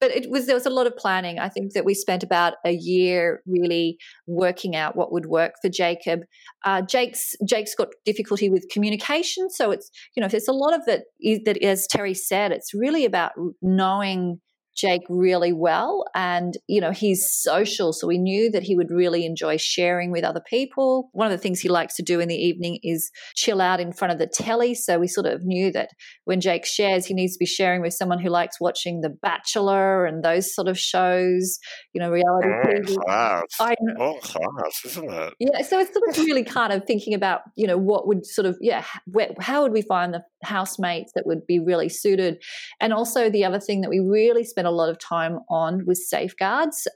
but 0.02 0.12
it 0.12 0.30
was 0.30 0.46
there 0.46 0.56
was 0.56 0.66
a 0.66 0.70
lot 0.70 0.86
of 0.86 0.98
planning. 0.98 1.40
I 1.40 1.48
think 1.48 1.72
that 1.72 1.86
we 1.86 1.94
spent 1.94 2.22
about 2.22 2.56
a 2.66 2.74
year 2.74 3.42
really 3.48 3.98
working 4.28 4.76
out 4.76 4.98
what 4.98 5.14
would 5.14 5.28
work 5.28 5.54
for 5.62 5.70
Jacob. 5.70 6.24
Uh, 6.66 6.82
Jake's 6.82 7.34
Jake's 7.48 7.74
got 7.74 7.88
difficulty 8.04 8.50
with 8.50 8.68
communication, 8.70 9.50
so 9.50 9.72
it's 9.72 9.90
you 10.18 10.22
know 10.22 10.28
there's 10.28 10.50
a 10.50 10.54
lot 10.54 10.74
of 10.74 10.82
it 10.88 11.04
that 11.46 11.64
as 11.64 11.88
Terry 11.88 12.14
said, 12.14 12.52
it's 12.52 12.74
really 12.74 13.06
about 13.06 13.32
knowing 13.62 14.42
Jake 14.76 15.04
really 15.10 15.54
well. 15.54 16.06
And, 16.16 16.58
you 16.68 16.82
know, 16.82 16.92
he's 16.92 17.30
social. 17.30 17.94
So 17.94 18.08
we 18.08 18.18
knew 18.18 18.50
that 18.52 18.64
he 18.64 18.76
would 18.76 18.90
really 18.90 19.26
enjoy 19.26 19.58
sharing 19.58 20.12
with 20.12 20.24
other 20.24 20.42
people. 20.42 21.10
One 21.14 21.28
of 21.28 21.32
the 21.32 21.38
things 21.38 21.60
he 21.60 21.70
likes 21.70 21.96
to 21.96 22.04
do 22.04 22.20
in 22.20 22.30
the 22.30 22.36
evening 22.36 22.80
is 22.84 23.12
chill 23.36 23.62
out 23.62 23.80
in 23.80 23.92
front 23.92 24.14
of 24.14 24.20
the 24.20 24.28
telly. 24.28 24.74
So 24.74 25.00
we 25.00 25.08
sort 25.08 25.28
of 25.28 25.44
knew 25.44 25.72
that 25.72 25.90
when 26.26 26.42
Jake 26.42 26.66
shares, 26.66 27.06
he 27.06 27.14
needs 27.14 27.34
to 27.34 27.40
be 27.40 27.46
sharing 27.46 27.82
with 27.82 27.94
someone 27.94 28.20
who 28.20 28.30
likes 28.30 28.60
watching 28.60 29.02
The 29.02 29.10
Bachelor 29.10 30.06
and 30.06 30.24
those 30.24 30.54
sort 30.54 30.68
of 30.68 30.80
shows, 30.80 31.60
you 31.94 32.02
know, 32.02 32.10
reality 32.10 32.48
oh, 32.50 32.68
TV. 32.68 33.04
Class. 33.06 33.44
I, 33.60 33.76
oh, 34.00 34.18
class, 34.22 34.86
isn't 34.86 35.12
it? 35.12 35.34
Yeah. 35.40 35.62
So 35.64 35.80
it's 35.80 35.94
sort 35.94 36.10
of 36.10 36.18
really 36.26 36.44
kind 36.44 36.74
of 36.74 36.86
thinking 36.86 37.14
about, 37.14 37.42
you 37.56 37.68
know, 37.68 37.78
what 37.78 38.08
would 38.08 38.26
sort 38.26 38.46
of, 38.46 38.58
yeah, 38.62 38.86
where, 39.06 39.32
how 39.40 39.64
would 39.64 39.74
we 39.74 39.82
find 39.82 40.14
the 40.14 40.24
housemates 40.44 41.12
that 41.16 41.26
would 41.26 41.46
be 41.46 41.60
really 41.60 41.90
suited? 41.90 42.42
And 42.80 42.94
also 42.94 43.30
the 43.30 43.46
other 43.46 43.60
thing 43.60 43.82
that 43.82 43.90
we 43.90 44.00
really 44.00 44.44
spent 44.44 44.61
spent 44.62 44.72
a 44.72 44.76
lot 44.76 44.90
of 44.90 45.00
time 45.00 45.40
on 45.50 45.86
with 45.86 45.98
safeguards 45.98 46.88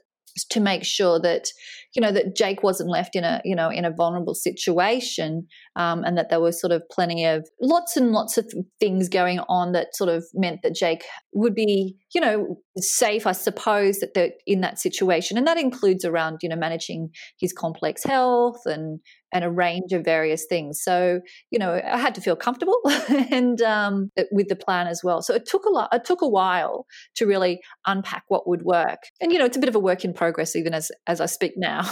to 0.50 0.60
make 0.60 0.84
sure 0.84 1.18
that 1.18 1.48
you 1.94 2.02
know 2.02 2.12
that 2.12 2.36
Jake 2.36 2.62
wasn't 2.62 2.90
left 2.90 3.16
in 3.16 3.24
a 3.24 3.40
you 3.42 3.56
know 3.56 3.70
in 3.70 3.86
a 3.86 3.90
vulnerable 3.90 4.34
situation 4.34 5.46
um, 5.76 6.04
and 6.04 6.18
that 6.18 6.28
there 6.28 6.40
were 6.40 6.52
sort 6.52 6.72
of 6.72 6.82
plenty 6.90 7.24
of 7.24 7.48
lots 7.62 7.96
and 7.96 8.12
lots 8.12 8.36
of 8.36 8.44
things 8.78 9.08
going 9.08 9.40
on 9.48 9.72
that 9.72 9.96
sort 9.96 10.10
of 10.10 10.26
meant 10.34 10.60
that 10.62 10.74
Jake 10.74 11.04
would 11.32 11.54
be 11.54 11.96
you 12.14 12.20
know 12.20 12.58
safe 12.78 13.26
I 13.26 13.32
suppose 13.32 14.00
that 14.00 14.32
in 14.46 14.60
that 14.60 14.78
situation. 14.78 15.38
And 15.38 15.46
that 15.46 15.58
includes 15.58 16.04
around 16.04 16.40
you 16.42 16.50
know 16.50 16.56
managing 16.56 17.08
his 17.40 17.54
complex 17.54 18.04
health 18.04 18.60
and 18.66 19.00
and 19.32 19.44
a 19.44 19.50
range 19.50 19.92
of 19.92 20.04
various 20.04 20.46
things. 20.46 20.82
So, 20.82 21.20
you 21.50 21.58
know, 21.58 21.80
I 21.84 21.98
had 21.98 22.14
to 22.14 22.20
feel 22.20 22.36
comfortable 22.36 22.80
and 23.30 23.60
um, 23.62 24.10
with 24.30 24.48
the 24.48 24.56
plan 24.56 24.86
as 24.86 25.02
well. 25.02 25.22
So 25.22 25.34
it 25.34 25.46
took 25.46 25.64
a 25.64 25.70
lot. 25.70 25.88
It 25.92 26.04
took 26.04 26.22
a 26.22 26.28
while 26.28 26.86
to 27.16 27.26
really 27.26 27.60
unpack 27.86 28.24
what 28.28 28.48
would 28.48 28.62
work. 28.62 28.98
And 29.20 29.32
you 29.32 29.38
know, 29.38 29.44
it's 29.44 29.56
a 29.56 29.60
bit 29.60 29.68
of 29.68 29.74
a 29.74 29.80
work 29.80 30.04
in 30.04 30.12
progress 30.12 30.56
even 30.56 30.74
as 30.74 30.90
as 31.06 31.20
I 31.20 31.26
speak 31.26 31.52
now. 31.56 31.82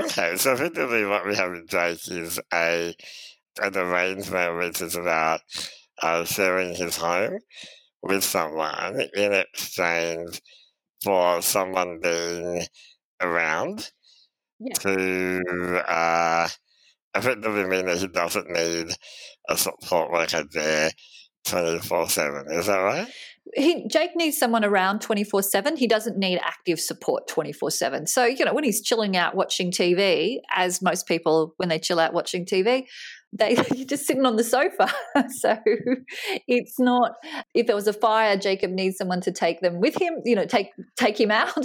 okay, 0.00 0.36
so 0.36 0.52
effectively, 0.52 1.04
what 1.04 1.26
we 1.26 1.36
have 1.36 1.52
in 1.52 1.66
Jake 1.68 2.08
is 2.08 2.40
a 2.52 2.94
an 3.60 3.76
arrangement 3.76 4.56
which 4.56 4.80
is 4.80 4.96
about 4.96 5.40
uh, 6.00 6.24
sharing 6.24 6.74
his 6.74 6.96
home 6.96 7.38
with 8.02 8.24
someone 8.24 9.00
in 9.14 9.32
exchange 9.32 10.40
for 11.04 11.42
someone 11.42 12.00
being 12.00 12.66
around 13.20 13.90
yeah. 14.64 14.74
to 14.74 15.82
uh, 15.88 16.48
effectively 17.14 17.64
mean 17.64 17.86
that 17.86 17.98
he 17.98 18.06
doesn't 18.06 18.50
need 18.50 18.88
a 19.48 19.56
support 19.56 20.10
worker 20.10 20.44
there 20.52 20.90
24 21.46 22.08
7. 22.08 22.44
Is 22.50 22.66
that 22.66 22.76
right? 22.76 23.08
He, 23.54 23.88
Jake 23.88 24.14
needs 24.14 24.38
someone 24.38 24.64
around 24.64 25.00
24 25.00 25.42
7. 25.42 25.76
He 25.76 25.88
doesn't 25.88 26.16
need 26.16 26.38
active 26.38 26.78
support 26.78 27.26
24 27.28 27.70
7. 27.70 28.06
So, 28.06 28.24
you 28.24 28.44
know, 28.44 28.54
when 28.54 28.64
he's 28.64 28.82
chilling 28.82 29.16
out 29.16 29.34
watching 29.34 29.72
TV, 29.72 30.38
as 30.54 30.80
most 30.80 31.06
people, 31.06 31.54
when 31.56 31.68
they 31.68 31.78
chill 31.78 31.98
out 31.98 32.12
watching 32.12 32.46
TV, 32.46 32.84
they 33.32 33.56
you're 33.74 33.86
just 33.86 34.06
sitting 34.06 34.26
on 34.26 34.36
the 34.36 34.44
sofa. 34.44 34.92
so 35.40 35.56
it's 36.46 36.78
not 36.78 37.12
if 37.54 37.66
there 37.66 37.76
was 37.76 37.86
a 37.86 37.92
fire, 37.92 38.36
Jacob 38.36 38.70
needs 38.70 38.96
someone 38.96 39.20
to 39.22 39.32
take 39.32 39.60
them 39.60 39.80
with 39.80 40.00
him, 40.00 40.14
you 40.24 40.34
know, 40.34 40.44
take 40.44 40.68
take 40.96 41.18
him 41.18 41.30
out 41.30 41.56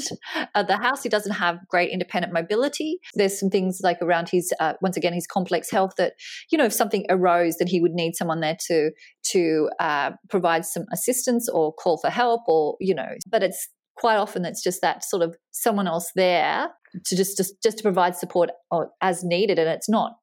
of 0.56 0.68
the 0.68 0.78
house. 0.78 1.04
He 1.04 1.10
doesn't 1.10 1.34
have 1.34 1.60
great 1.68 1.92
independent 1.92 2.34
mobility. 2.34 3.00
There's 3.14 3.40
some 3.40 3.50
things 3.50 3.82
like 3.84 4.02
around 4.02 4.30
his 4.30 4.54
uh, 4.60 4.74
once 4.82 4.98
again 4.98 5.14
his 5.14 5.28
complex 5.28 5.70
health 5.70 5.94
that 5.98 6.14
you 6.52 6.58
know 6.58 6.66
if 6.66 6.74
something 6.74 7.06
arose, 7.10 7.58
that 7.58 7.70
he 7.70 7.82
would 7.82 7.94
need 7.94 8.16
someone 8.16 8.40
there 8.40 8.58
to 8.68 8.92
to 9.32 9.70
uh, 9.80 10.12
provide 10.30 10.66
some 10.66 10.86
assistance 10.94 11.50
or 11.50 11.74
call 11.74 11.98
for 11.98 12.10
help 12.10 12.42
or 12.48 12.78
you 12.80 12.96
know. 12.96 13.10
But 13.30 13.44
it's 13.44 13.68
quite 13.98 14.18
often 14.18 14.46
it's 14.46 14.64
just 14.64 14.82
that 14.82 15.04
sort 15.04 15.24
of 15.24 15.36
someone 15.52 15.88
else 15.88 16.12
there 16.16 16.70
to 17.06 17.16
just 17.16 17.36
just 17.36 17.62
just 17.62 17.78
to 17.78 17.84
provide 17.84 18.16
support 18.16 18.52
uh, 18.72 18.86
as 19.02 19.24
needed, 19.24 19.60
and 19.60 19.70
it's 19.70 19.90
not 19.90 20.14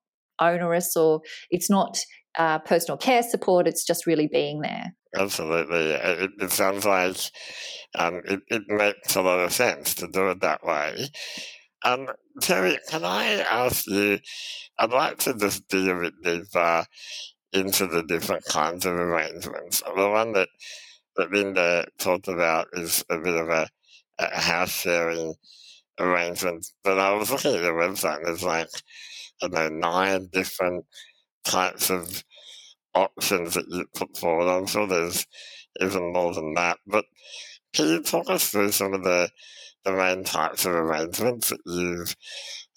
onerous 0.41 0.97
or 0.97 1.21
it's 1.50 1.71
not 1.71 1.99
uh, 2.38 2.59
personal 2.61 2.97
care 2.97 3.23
support. 3.23 3.67
It's 3.67 3.85
just 3.85 4.07
really 4.07 4.29
being 4.29 4.61
there. 4.61 4.95
Absolutely. 5.17 5.91
It, 5.91 6.31
it 6.41 6.53
sounds 6.53 6.85
like 6.85 7.17
um, 7.97 8.23
it, 8.25 8.41
it, 8.49 8.62
makes 8.67 9.14
a 9.14 9.23
lot 9.23 9.38
of 9.38 9.53
sense 9.53 9.95
to 9.95 10.09
do 10.09 10.29
it 10.31 10.41
that 10.41 10.64
way. 10.64 11.09
Um, 11.85 12.09
Terry, 12.41 12.79
can 12.88 13.05
I 13.05 13.35
ask 13.41 13.87
you? 13.87 14.19
I'd 14.79 14.91
like 14.91 15.19
to 15.21 15.35
just 15.35 15.69
dig 15.69 15.87
a 15.87 15.95
bit 16.00 16.14
deeper 16.23 16.85
into 17.53 17.87
the 17.87 18.03
different 18.03 18.45
kinds 18.47 18.85
of 18.87 18.95
arrangements. 18.95 19.83
The 19.83 20.09
one 20.09 20.33
that, 20.33 20.49
that 21.17 21.31
Linda 21.31 21.87
talked 21.99 22.26
about 22.26 22.67
is 22.73 23.05
a 23.09 23.19
bit 23.19 23.37
of 23.37 23.49
a, 23.49 23.69
a 24.19 24.41
house 24.41 24.71
sharing 24.71 25.35
arrangement. 26.00 26.67
But 26.83 26.99
I 26.99 27.12
was 27.14 27.31
looking 27.31 27.55
at 27.55 27.62
the 27.62 27.69
website 27.69 28.19
and 28.19 28.29
it's 28.29 28.43
like 28.43 28.69
I 29.45 29.69
know, 29.69 29.69
nine 29.69 30.29
different 30.33 30.85
types 31.45 31.91
of 31.91 32.25
options 32.95 33.55
that 33.55 33.67
you 33.69 33.87
put 33.95 34.17
forward. 34.17 34.49
I'm 34.49 34.67
sure 34.67 34.87
there's 34.87 35.27
even 35.81 36.13
more 36.13 36.33
than 36.33 36.55
that. 36.55 36.79
But 36.87 37.05
can 37.73 37.89
you 37.89 38.03
talk 38.03 38.31
us 38.31 38.49
through 38.49 38.73
some 38.73 38.95
of 38.95 39.03
the, 39.05 39.31
the 39.85 39.93
main 39.93 40.25
types 40.25 40.65
of 40.65 40.73
arrangements 40.73 41.51
that 41.51 41.61
you've 41.67 42.17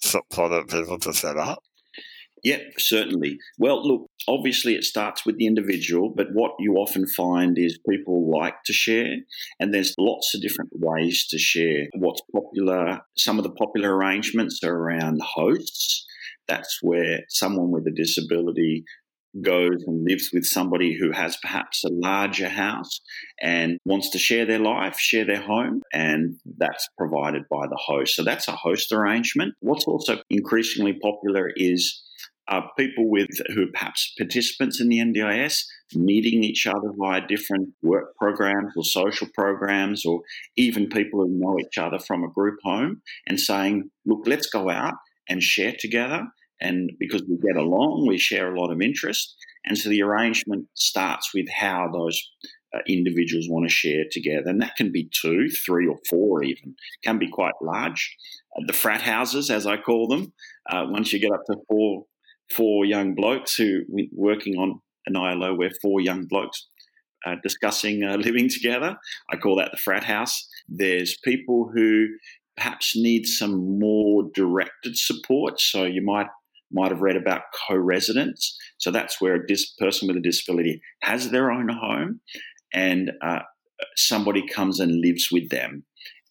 supported 0.01 0.67
people 0.67 0.99
to 0.99 1.13
set 1.13 1.37
up? 1.37 1.63
Yeah, 2.43 2.59
certainly. 2.77 3.39
Well, 3.57 3.85
look, 3.85 4.09
obviously 4.27 4.75
it 4.75 4.83
starts 4.83 5.25
with 5.25 5.37
the 5.37 5.47
individual, 5.47 6.13
but 6.15 6.27
what 6.33 6.51
you 6.59 6.75
often 6.75 7.07
find 7.07 7.57
is 7.57 7.79
people 7.89 8.29
like 8.31 8.63
to 8.65 8.73
share, 8.73 9.17
and 9.59 9.73
there's 9.73 9.95
lots 9.97 10.35
of 10.35 10.41
different 10.41 10.71
ways 10.73 11.25
to 11.27 11.37
share. 11.37 11.87
What's 11.95 12.21
popular, 12.33 13.01
some 13.17 13.37
of 13.37 13.43
the 13.43 13.51
popular 13.51 13.95
arrangements 13.95 14.63
are 14.63 14.75
around 14.75 15.21
hosts. 15.21 16.05
That's 16.47 16.79
where 16.81 17.21
someone 17.29 17.71
with 17.71 17.87
a 17.87 17.91
disability 17.91 18.85
goes 19.41 19.83
and 19.85 20.03
lives 20.03 20.29
with 20.33 20.45
somebody 20.45 20.97
who 20.97 21.11
has 21.11 21.37
perhaps 21.37 21.83
a 21.83 21.89
larger 21.89 22.49
house 22.49 23.01
and 23.41 23.77
wants 23.85 24.09
to 24.11 24.17
share 24.17 24.45
their 24.45 24.59
life, 24.59 24.97
share 24.99 25.25
their 25.25 25.41
home, 25.41 25.81
and 25.93 26.35
that's 26.57 26.87
provided 26.97 27.43
by 27.49 27.67
the 27.67 27.79
host. 27.79 28.15
So 28.15 28.23
that's 28.23 28.47
a 28.47 28.53
host 28.53 28.91
arrangement. 28.91 29.53
What's 29.59 29.85
also 29.85 30.21
increasingly 30.29 30.93
popular 30.93 31.51
is 31.55 32.03
uh, 32.47 32.61
people 32.77 33.09
with 33.09 33.27
who 33.53 33.67
perhaps 33.71 34.13
participants 34.17 34.79
in 34.79 34.87
the 34.87 34.99
NDIS 34.99 35.63
meeting 35.93 36.43
each 36.43 36.65
other 36.65 36.91
via 36.97 37.21
different 37.27 37.69
work 37.81 38.15
programs 38.15 38.73
or 38.75 38.85
social 38.85 39.27
programs, 39.33 40.05
or 40.05 40.21
even 40.55 40.87
people 40.87 41.21
who 41.21 41.29
know 41.29 41.57
each 41.59 41.77
other 41.77 41.99
from 41.99 42.23
a 42.23 42.31
group 42.31 42.57
home 42.63 43.01
and 43.27 43.39
saying, 43.39 43.89
"Look, 44.05 44.25
let's 44.25 44.47
go 44.47 44.69
out 44.69 44.93
and 45.29 45.43
share 45.43 45.73
together 45.77 46.27
and 46.59 46.91
because 46.99 47.23
we 47.23 47.37
get 47.37 47.55
along, 47.55 48.05
we 48.07 48.17
share 48.17 48.53
a 48.53 48.59
lot 48.59 48.71
of 48.71 48.81
interest. 48.81 49.35
And 49.65 49.77
so 49.77 49.89
the 49.89 50.01
arrangement 50.01 50.67
starts 50.75 51.33
with 51.33 51.47
how 51.49 51.89
those 51.91 52.21
uh, 52.73 52.79
individuals 52.87 53.47
want 53.49 53.65
to 53.67 53.73
share 53.73 54.05
together. 54.11 54.49
And 54.49 54.61
that 54.61 54.75
can 54.75 54.91
be 54.91 55.09
two, 55.13 55.49
three, 55.49 55.87
or 55.87 55.97
four, 56.09 56.43
even. 56.43 56.75
Can 57.03 57.17
be 57.17 57.29
quite 57.29 57.53
large. 57.61 58.15
Uh, 58.55 58.63
the 58.65 58.73
frat 58.73 59.01
houses, 59.01 59.49
as 59.49 59.65
I 59.65 59.77
call 59.77 60.07
them, 60.07 60.33
uh, 60.69 60.85
once 60.89 61.13
you 61.13 61.19
get 61.19 61.31
up 61.31 61.43
to 61.47 61.57
four, 61.67 62.05
four 62.55 62.85
young 62.85 63.15
blokes 63.15 63.55
who 63.55 63.81
working 64.13 64.55
on 64.55 64.81
an 65.05 65.15
ILO, 65.15 65.55
where 65.55 65.71
four 65.81 66.01
young 66.01 66.25
blokes 66.25 66.67
uh, 67.25 67.35
discussing 67.43 68.03
uh, 68.03 68.15
living 68.15 68.49
together. 68.49 68.97
I 69.31 69.37
call 69.37 69.57
that 69.57 69.71
the 69.71 69.77
frat 69.77 70.03
house. 70.03 70.47
There's 70.67 71.17
people 71.23 71.69
who 71.73 72.07
perhaps 72.55 72.95
need 72.95 73.25
some 73.25 73.79
more 73.79 74.23
directed 74.33 74.97
support. 74.97 75.59
So 75.59 75.85
you 75.85 76.01
might 76.01 76.27
might 76.71 76.91
have 76.91 77.01
read 77.01 77.15
about 77.15 77.41
co-residence. 77.67 78.57
So 78.77 78.91
that's 78.91 79.21
where 79.21 79.35
a 79.35 79.47
dis- 79.47 79.73
person 79.79 80.07
with 80.07 80.17
a 80.17 80.21
disability 80.21 80.81
has 81.01 81.29
their 81.29 81.51
own 81.51 81.69
home, 81.69 82.21
and 82.73 83.11
uh, 83.21 83.39
somebody 83.95 84.45
comes 84.47 84.79
and 84.79 85.01
lives 85.01 85.29
with 85.31 85.49
them 85.49 85.83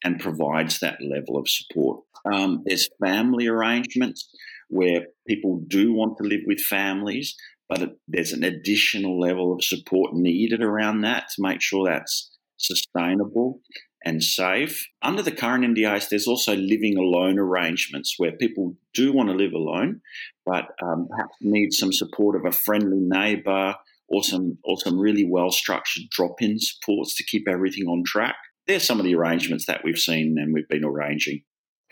and 0.05 0.21
provides 0.21 0.81
that 0.81 0.99
level 1.03 1.37
of 1.39 1.49
support. 1.49 2.01
Um, 2.33 2.63
there's 2.65 2.89
family 3.05 3.47
arrangements 3.47 4.29
where 4.69 5.07
people 5.27 5.63
do 5.69 5.93
want 5.93 6.19
to 6.19 6.25
live 6.25 6.41
with 6.47 6.61
families, 6.61 7.35
but 7.69 7.97
there's 8.07 8.33
an 8.33 8.45
additional 8.45 9.19
level 9.19 9.53
of 9.53 9.65
support 9.65 10.15
needed 10.15 10.63
around 10.63 11.01
that 11.03 11.25
to 11.35 11.43
make 11.43 11.63
sure 11.63 11.87
that's 11.87 12.31
sustainable. 12.59 13.61
And 14.07 14.23
safe. 14.23 14.89
Under 15.03 15.21
the 15.21 15.33
current 15.33 15.65
NDIS, 15.65 16.09
there's 16.09 16.29
also 16.29 16.55
living 16.55 16.97
alone 16.97 17.41
arrangements 17.41 18.15
where 18.17 18.31
people 18.31 18.77
do 18.95 19.13
want 19.13 19.29
to 19.29 19.35
live 19.35 19.53
alone, 19.53 20.01
but 20.47 20.69
um, 20.81 21.09
perhaps 21.11 21.35
need 21.41 21.73
some 21.73 21.93
support 21.93 22.37
of 22.37 22.45
a 22.45 22.53
friendly 22.53 23.01
neighbour 23.01 23.75
or 24.09 24.23
some 24.23 24.59
or 24.63 24.79
some 24.79 24.97
really 24.97 25.25
well 25.29 25.51
structured 25.51 26.05
drop 26.11 26.41
in 26.41 26.57
supports 26.61 27.17
to 27.17 27.25
keep 27.25 27.49
everything 27.49 27.89
on 27.89 28.05
track. 28.07 28.37
There's 28.69 28.87
some 28.87 29.01
of 29.01 29.05
the 29.05 29.17
arrangements 29.17 29.67
that 29.67 29.83
we've 29.83 29.99
seen 29.99 30.37
and 30.39 30.55
we've 30.55 30.69
been 30.69 30.85
arranging. 30.85 31.43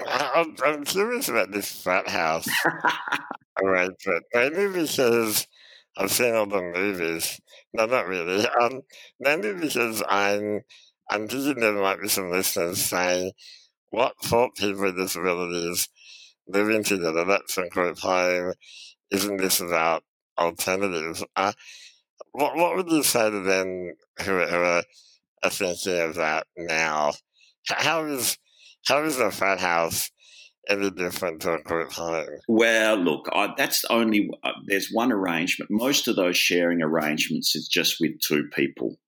I'm, 0.07 0.55
I'm 0.65 0.85
curious 0.85 1.29
about 1.29 1.51
this 1.51 1.83
flat 1.83 2.09
house 2.09 2.49
arrangement, 3.63 4.25
mainly 4.33 4.83
because 4.83 5.49
I've 5.97 6.13
seen 6.13 6.35
all 6.35 6.47
the 6.47 6.63
movies. 6.63 7.41
No, 7.73 7.87
not 7.87 8.07
really. 8.07 8.47
Um, 8.61 8.83
mainly 9.19 9.55
because 9.55 10.01
I'm, 10.09 10.61
I'm 11.11 11.29
thinking 11.29 11.61
there 11.61 11.73
might 11.75 12.01
be 12.01 12.09
some 12.09 12.31
listeners 12.31 12.79
saying, 12.79 13.33
what 13.91 14.15
for 14.23 14.51
people 14.57 14.83
with 14.83 14.97
disabilities 14.97 15.89
living 16.49 16.83
together, 16.83 17.25
that's 17.25 17.59
a 17.59 17.69
group 17.69 17.99
home, 17.99 18.55
isn't 19.11 19.37
this 19.37 19.61
about 19.61 20.03
alternatives? 20.39 21.25
Uh, 21.37 21.53
what, 22.33 22.57
what 22.57 22.77
would 22.77 22.91
you 22.91 23.03
say 23.03 23.31
to 23.31 23.41
them 23.41 23.95
who, 24.25 24.39
are, 24.39 24.83
thinking 25.49 26.01
of 26.01 26.15
that 26.17 26.47
now? 26.57 27.13
How 27.67 28.05
is 28.05 28.39
how 28.87 29.03
is 29.05 29.19
a 29.19 29.31
frat 29.31 29.61
house 29.61 30.11
any 30.69 30.91
different 30.91 31.41
to 31.43 31.55
a 31.55 31.63
group 31.63 31.93
home? 31.93 32.27
Well, 32.49 32.97
look, 32.97 33.29
I, 33.33 33.55
that's 33.57 33.85
only 33.89 34.31
uh, 34.43 34.53
there's 34.67 34.91
one 34.91 35.13
arrangement. 35.13 35.71
Most 35.71 36.09
of 36.09 36.17
those 36.17 36.37
sharing 36.37 36.83
arrangements 36.83 37.55
is 37.57 37.69
just 37.69 37.97
with 38.01 38.21
two 38.21 38.49
people 38.55 38.99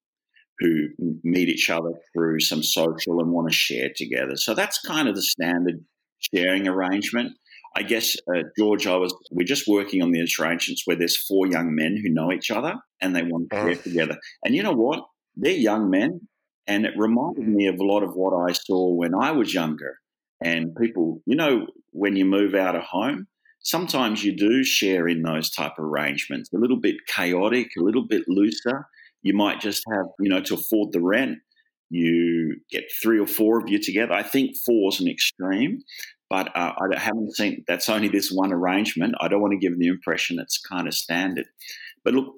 who 0.58 0.88
meet 1.22 1.48
each 1.48 1.70
other 1.70 1.92
through 2.12 2.40
some 2.40 2.62
social 2.62 3.20
and 3.20 3.30
want 3.30 3.48
to 3.48 3.54
share 3.54 3.90
together. 3.94 4.36
So 4.36 4.54
that's 4.54 4.80
kind 4.80 5.08
of 5.08 5.14
the 5.14 5.22
standard 5.22 5.84
sharing 6.18 6.66
arrangement. 6.66 7.32
I 7.76 7.82
guess, 7.82 8.16
uh, 8.34 8.44
George, 8.58 8.86
I 8.86 8.96
was 8.96 9.14
we're 9.30 9.44
just 9.44 9.68
working 9.68 10.02
on 10.02 10.10
these 10.10 10.38
arrangements 10.40 10.82
where 10.86 10.96
there's 10.96 11.16
four 11.16 11.46
young 11.46 11.74
men 11.74 12.00
who 12.02 12.08
know 12.08 12.32
each 12.32 12.50
other 12.50 12.74
and 13.02 13.14
they 13.14 13.22
want 13.22 13.50
to 13.50 13.56
share 13.56 13.68
oh. 13.68 13.74
together. 13.74 14.18
And 14.44 14.54
you 14.54 14.62
know 14.62 14.72
what? 14.72 15.04
They're 15.36 15.52
young 15.52 15.90
men, 15.90 16.26
and 16.66 16.86
it 16.86 16.94
reminded 16.96 17.46
me 17.46 17.66
of 17.66 17.78
a 17.78 17.84
lot 17.84 18.02
of 18.02 18.14
what 18.14 18.32
I 18.32 18.52
saw 18.52 18.94
when 18.94 19.14
I 19.14 19.32
was 19.32 19.52
younger. 19.52 19.98
And 20.42 20.74
people, 20.74 21.20
you 21.26 21.36
know, 21.36 21.66
when 21.90 22.16
you 22.16 22.24
move 22.24 22.54
out 22.54 22.76
of 22.76 22.82
home, 22.82 23.26
sometimes 23.60 24.24
you 24.24 24.34
do 24.34 24.64
share 24.64 25.06
in 25.08 25.22
those 25.22 25.50
type 25.50 25.72
of 25.78 25.84
arrangements. 25.84 26.50
A 26.54 26.58
little 26.58 26.80
bit 26.80 26.96
chaotic, 27.08 27.68
a 27.78 27.82
little 27.82 28.06
bit 28.06 28.22
looser. 28.28 28.86
You 29.26 29.34
might 29.34 29.60
just 29.60 29.82
have, 29.92 30.06
you 30.20 30.28
know, 30.28 30.40
to 30.40 30.54
afford 30.54 30.92
the 30.92 31.00
rent, 31.00 31.38
you 31.90 32.60
get 32.70 32.84
three 33.02 33.18
or 33.18 33.26
four 33.26 33.58
of 33.58 33.68
you 33.68 33.82
together. 33.82 34.12
I 34.12 34.22
think 34.22 34.56
four 34.64 34.90
is 34.92 35.00
an 35.00 35.08
extreme, 35.08 35.80
but 36.30 36.48
uh, 36.56 36.72
I 36.78 36.96
haven't 36.96 37.34
seen 37.34 37.64
that's 37.66 37.88
only 37.88 38.06
this 38.06 38.30
one 38.30 38.52
arrangement. 38.52 39.16
I 39.20 39.26
don't 39.26 39.40
want 39.40 39.52
to 39.52 39.58
give 39.58 39.76
the 39.78 39.88
impression 39.88 40.38
it's 40.38 40.58
kind 40.58 40.86
of 40.86 40.94
standard. 40.94 41.46
But 42.04 42.14
look, 42.14 42.34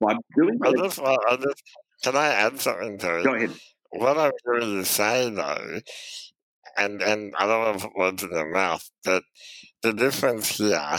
by 0.00 0.16
doing 0.34 0.58
I 0.64 0.72
just, 0.72 0.98
I 0.98 1.36
just, 1.36 1.62
can 2.02 2.16
I 2.16 2.28
add 2.28 2.58
something 2.58 2.96
to 2.98 3.18
it? 3.18 3.24
Go 3.24 3.34
ahead. 3.34 3.50
What 3.90 4.16
I'm 4.16 4.32
hearing 4.44 4.76
you 4.76 4.84
say, 4.84 5.28
though, 5.28 5.80
and, 6.78 7.02
and 7.02 7.34
I 7.38 7.46
don't 7.46 7.60
want 7.60 7.78
to 7.80 7.88
put 7.88 7.96
words 7.98 8.22
in 8.22 8.30
your 8.30 8.50
mouth, 8.50 8.90
but 9.04 9.24
the 9.82 9.92
difference 9.92 10.56
here 10.56 10.96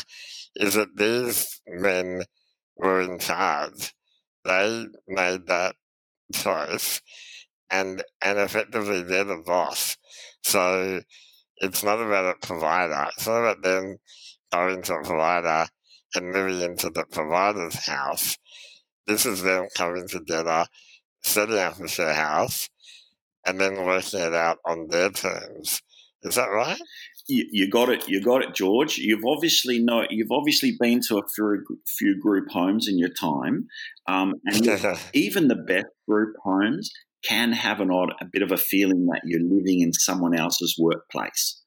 is 0.55 0.75
that 0.75 0.96
these 0.96 1.62
men 1.67 2.25
were 2.77 3.01
in 3.01 3.17
charge. 3.17 3.91
They 4.45 4.87
made 5.07 5.47
that 5.47 5.75
choice, 6.33 7.01
and 7.69 8.03
and 8.21 8.39
effectively 8.39 9.03
they're 9.03 9.23
the 9.23 9.43
boss. 9.45 9.97
So 10.43 11.01
it's 11.57 11.83
not 11.83 11.99
about 12.01 12.35
a 12.35 12.47
provider. 12.47 13.07
It's 13.17 13.27
not 13.27 13.39
about 13.39 13.63
them 13.63 13.97
going 14.51 14.81
to 14.83 14.93
a 14.95 15.03
provider 15.03 15.67
and 16.15 16.31
moving 16.31 16.61
into 16.61 16.89
the 16.89 17.05
provider's 17.05 17.85
house. 17.87 18.37
This 19.07 19.25
is 19.25 19.41
them 19.43 19.67
coming 19.75 20.07
together, 20.07 20.67
setting 21.21 21.57
up 21.57 21.79
a 21.79 21.87
share 21.87 22.13
house, 22.13 22.69
and 23.45 23.59
then 23.59 23.85
working 23.85 24.21
it 24.21 24.33
out 24.33 24.59
on 24.65 24.87
their 24.87 25.09
terms. 25.11 25.81
Is 26.23 26.35
that 26.35 26.47
right? 26.47 26.79
You, 27.27 27.46
you, 27.51 27.70
got 27.70 27.89
it. 27.89 28.08
You 28.08 28.22
got 28.22 28.44
it, 28.44 28.53
George. 28.53 28.97
You've 28.97 29.26
obviously 29.26 29.80
know. 29.80 30.06
You've 30.10 30.32
obviously 30.32 30.76
been 30.80 31.02
to 31.08 31.17
a 31.17 31.28
few, 31.34 31.63
few 31.97 32.19
group 32.19 32.52
homes 32.52 32.88
in 32.88 32.99
your 32.99 33.10
time, 33.10 33.67
um, 34.08 34.36
and 34.45 34.67
even 35.13 35.47
the 35.47 35.56
best 35.56 35.88
group 36.08 36.36
homes 36.43 36.91
can 37.23 37.52
have 37.52 37.80
an 37.80 37.89
odd, 37.89 38.13
a 38.21 38.26
bit 38.26 38.43
of 38.43 38.52
a 38.52 38.58
feeling 38.58 39.08
that 39.08 39.21
you're 39.26 39.41
living 39.41 39.82
in 39.82 39.91
someone 39.91 40.38
else's 40.38 40.76
workplace 40.80 41.62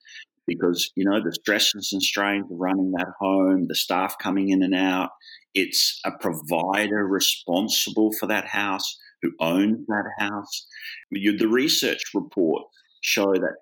because 0.49 0.91
you 0.97 1.05
know 1.05 1.21
the 1.23 1.33
stresses 1.33 1.91
and 1.93 2.03
strains 2.03 2.47
of 2.51 2.59
running 2.59 2.93
that 2.93 3.13
home, 3.21 3.67
the 3.69 3.75
staff 3.75 4.17
coming 4.21 4.49
in 4.49 4.63
and 4.65 4.75
out. 4.75 5.11
It's 5.55 6.01
a 6.05 6.13
provider 6.13 7.07
responsible 7.07 8.13
for 8.19 8.27
that 8.27 8.47
house 8.47 8.99
who 9.23 9.31
owns 9.41 9.87
that 9.87 10.05
house. 10.19 10.67
The 11.11 11.47
research 11.47 12.03
reports 12.15 12.67
show 13.03 13.33
that 13.33 13.57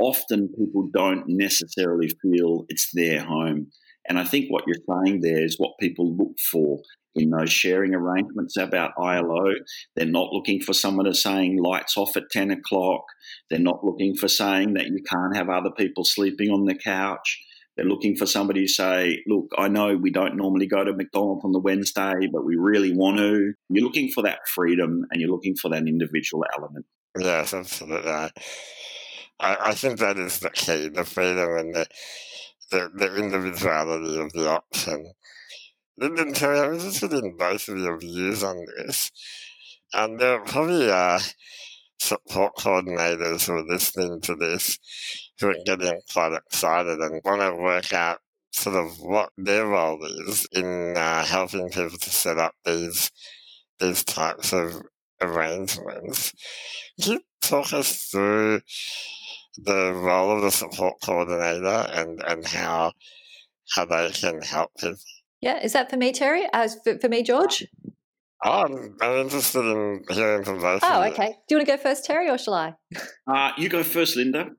often 0.00 0.48
people 0.48 0.88
don't 0.92 1.24
necessarily 1.26 2.08
feel 2.22 2.64
it's 2.68 2.90
their 2.92 3.20
home. 3.20 3.68
And 4.08 4.18
I 4.18 4.24
think 4.24 4.50
what 4.50 4.64
you're 4.66 5.04
saying 5.04 5.20
there 5.20 5.44
is 5.44 5.58
what 5.58 5.78
people 5.78 6.16
look 6.16 6.38
for 6.50 6.80
in 7.14 7.30
those 7.30 7.52
sharing 7.52 7.94
arrangements 7.94 8.56
about 8.56 8.92
ILO. 8.98 9.52
They're 9.96 10.06
not 10.06 10.32
looking 10.32 10.60
for 10.60 10.72
someone 10.72 11.06
to 11.06 11.14
saying 11.14 11.62
lights 11.62 11.96
off 11.96 12.16
at 12.16 12.30
10 12.30 12.50
o'clock. 12.50 13.02
They're 13.48 13.58
not 13.58 13.84
looking 13.84 14.14
for 14.14 14.28
saying 14.28 14.74
that 14.74 14.86
you 14.86 15.02
can't 15.08 15.36
have 15.36 15.48
other 15.48 15.70
people 15.76 16.04
sleeping 16.04 16.50
on 16.50 16.64
the 16.64 16.74
couch. 16.74 17.40
They're 17.76 17.88
looking 17.88 18.16
for 18.16 18.26
somebody 18.26 18.66
to 18.66 18.72
say, 18.72 19.22
look, 19.26 19.46
I 19.56 19.68
know 19.68 19.96
we 19.96 20.10
don't 20.10 20.36
normally 20.36 20.66
go 20.66 20.84
to 20.84 20.92
McDonald's 20.92 21.44
on 21.44 21.52
the 21.52 21.60
Wednesday, 21.60 22.28
but 22.32 22.44
we 22.44 22.56
really 22.56 22.92
want 22.92 23.18
to. 23.18 23.52
You're 23.68 23.84
looking 23.84 24.10
for 24.12 24.22
that 24.22 24.40
freedom 24.48 25.04
and 25.10 25.20
you're 25.20 25.30
looking 25.30 25.56
for 25.56 25.70
that 25.70 25.86
individual 25.86 26.44
element. 26.56 26.86
Yes, 27.18 27.54
absolutely. 27.54 28.30
I, 29.40 29.56
I 29.70 29.74
think 29.74 29.98
that 29.98 30.18
is 30.18 30.38
the 30.38 30.50
key 30.50 30.88
the 30.88 31.04
freedom 31.04 31.56
and 31.56 31.74
the, 31.74 31.86
the, 32.70 32.90
the 32.94 33.16
individuality 33.16 34.20
of 34.20 34.32
the 34.32 34.48
option. 34.50 35.12
Linda 35.98 36.22
and 36.22 36.34
Terry, 36.34 36.60
I'm 36.60 36.74
interested 36.74 37.12
in 37.12 37.36
both 37.36 37.68
of 37.68 37.78
your 37.78 37.98
views 37.98 38.42
on 38.42 38.64
this. 38.76 39.10
And 39.92 40.18
there 40.18 40.40
are 40.40 40.44
probably 40.44 40.90
uh, 40.90 41.18
support 41.98 42.56
coordinators 42.56 43.46
who 43.46 43.54
are 43.54 43.66
listening 43.66 44.20
to 44.22 44.34
this 44.34 44.78
who 45.38 45.48
are 45.48 45.64
getting 45.64 46.00
quite 46.12 46.32
excited 46.32 46.98
and 46.98 47.20
want 47.24 47.40
to 47.40 47.54
work 47.54 47.92
out 47.92 48.20
sort 48.52 48.76
of 48.76 48.98
what 49.00 49.30
their 49.36 49.66
role 49.66 50.02
is 50.26 50.46
in 50.52 50.96
uh, 50.96 51.24
helping 51.24 51.68
people 51.68 51.98
to 51.98 52.10
set 52.10 52.38
up 52.38 52.54
these 52.64 53.10
these 53.78 54.04
types 54.04 54.52
of 54.52 54.82
arrangements. 55.20 56.32
Can 57.00 57.12
you 57.14 57.20
talk 57.40 57.72
us 57.72 58.06
through 58.06 58.60
the 59.56 59.92
role 59.92 60.36
of 60.36 60.42
the 60.42 60.50
support 60.50 60.94
coordinator 61.02 61.88
and, 61.92 62.22
and 62.22 62.46
how 62.46 62.92
how 63.74 63.84
they 63.84 64.10
can 64.10 64.42
help 64.42 64.70
people? 64.78 64.96
Yeah, 65.40 65.62
is 65.62 65.72
that 65.72 65.90
for 65.90 65.96
me, 65.96 66.12
Terry? 66.12 66.46
As 66.52 66.76
uh, 66.76 66.78
for, 66.84 66.98
for 66.98 67.08
me, 67.08 67.22
George? 67.22 67.64
Oh, 68.44 68.62
I'm, 68.62 68.96
I'm 69.00 69.18
interested 69.18 69.60
in 69.60 70.02
hearing 70.10 70.44
from 70.44 70.60
both. 70.60 70.80
Oh, 70.82 71.02
okay. 71.04 71.36
Do 71.48 71.54
you 71.54 71.56
want 71.58 71.68
to 71.68 71.76
go 71.76 71.82
first, 71.82 72.04
Terry, 72.04 72.28
or 72.30 72.38
shall 72.38 72.54
I? 72.54 72.74
Uh, 73.26 73.52
you 73.58 73.68
go 73.68 73.82
first, 73.82 74.16
Linda. 74.16 74.50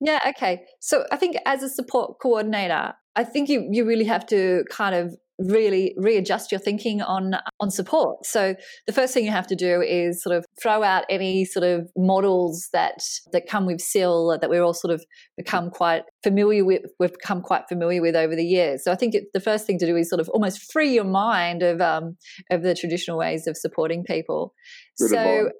Yeah, 0.00 0.18
okay. 0.28 0.62
So 0.80 1.04
I 1.12 1.16
think 1.16 1.36
as 1.46 1.62
a 1.62 1.68
support 1.68 2.18
coordinator, 2.20 2.94
I 3.14 3.24
think 3.24 3.48
you, 3.48 3.68
you 3.70 3.84
really 3.84 4.04
have 4.04 4.26
to 4.26 4.64
kind 4.70 4.94
of 4.94 5.14
really 5.48 5.94
readjust 5.96 6.52
your 6.52 6.58
thinking 6.58 7.00
on 7.00 7.34
on 7.60 7.70
support. 7.70 8.24
So 8.24 8.54
the 8.86 8.92
first 8.92 9.14
thing 9.14 9.24
you 9.24 9.30
have 9.30 9.46
to 9.48 9.56
do 9.56 9.80
is 9.80 10.22
sort 10.22 10.36
of 10.36 10.44
throw 10.62 10.82
out 10.82 11.04
any 11.08 11.44
sort 11.44 11.64
of 11.64 11.90
models 11.96 12.68
that 12.72 12.98
that 13.32 13.46
come 13.48 13.66
with 13.66 13.80
SIL 13.80 14.38
that 14.40 14.50
we're 14.50 14.62
all 14.62 14.74
sort 14.74 14.92
of 14.92 15.04
become 15.36 15.70
quite 15.70 16.02
familiar 16.22 16.64
with. 16.64 16.82
We've 16.98 17.12
become 17.12 17.42
quite 17.42 17.64
familiar 17.68 18.02
with 18.02 18.16
over 18.16 18.36
the 18.36 18.44
years. 18.44 18.84
So 18.84 18.92
I 18.92 18.96
think 18.96 19.14
it, 19.14 19.24
the 19.32 19.40
first 19.40 19.66
thing 19.66 19.78
to 19.78 19.86
do 19.86 19.96
is 19.96 20.08
sort 20.08 20.20
of 20.20 20.28
almost 20.30 20.70
free 20.72 20.94
your 20.94 21.04
mind 21.04 21.62
of 21.62 21.80
um, 21.80 22.16
of 22.50 22.62
the 22.62 22.74
traditional 22.74 23.18
ways 23.18 23.46
of 23.46 23.56
supporting 23.56 24.04
people. 24.04 24.54
So 24.96 25.50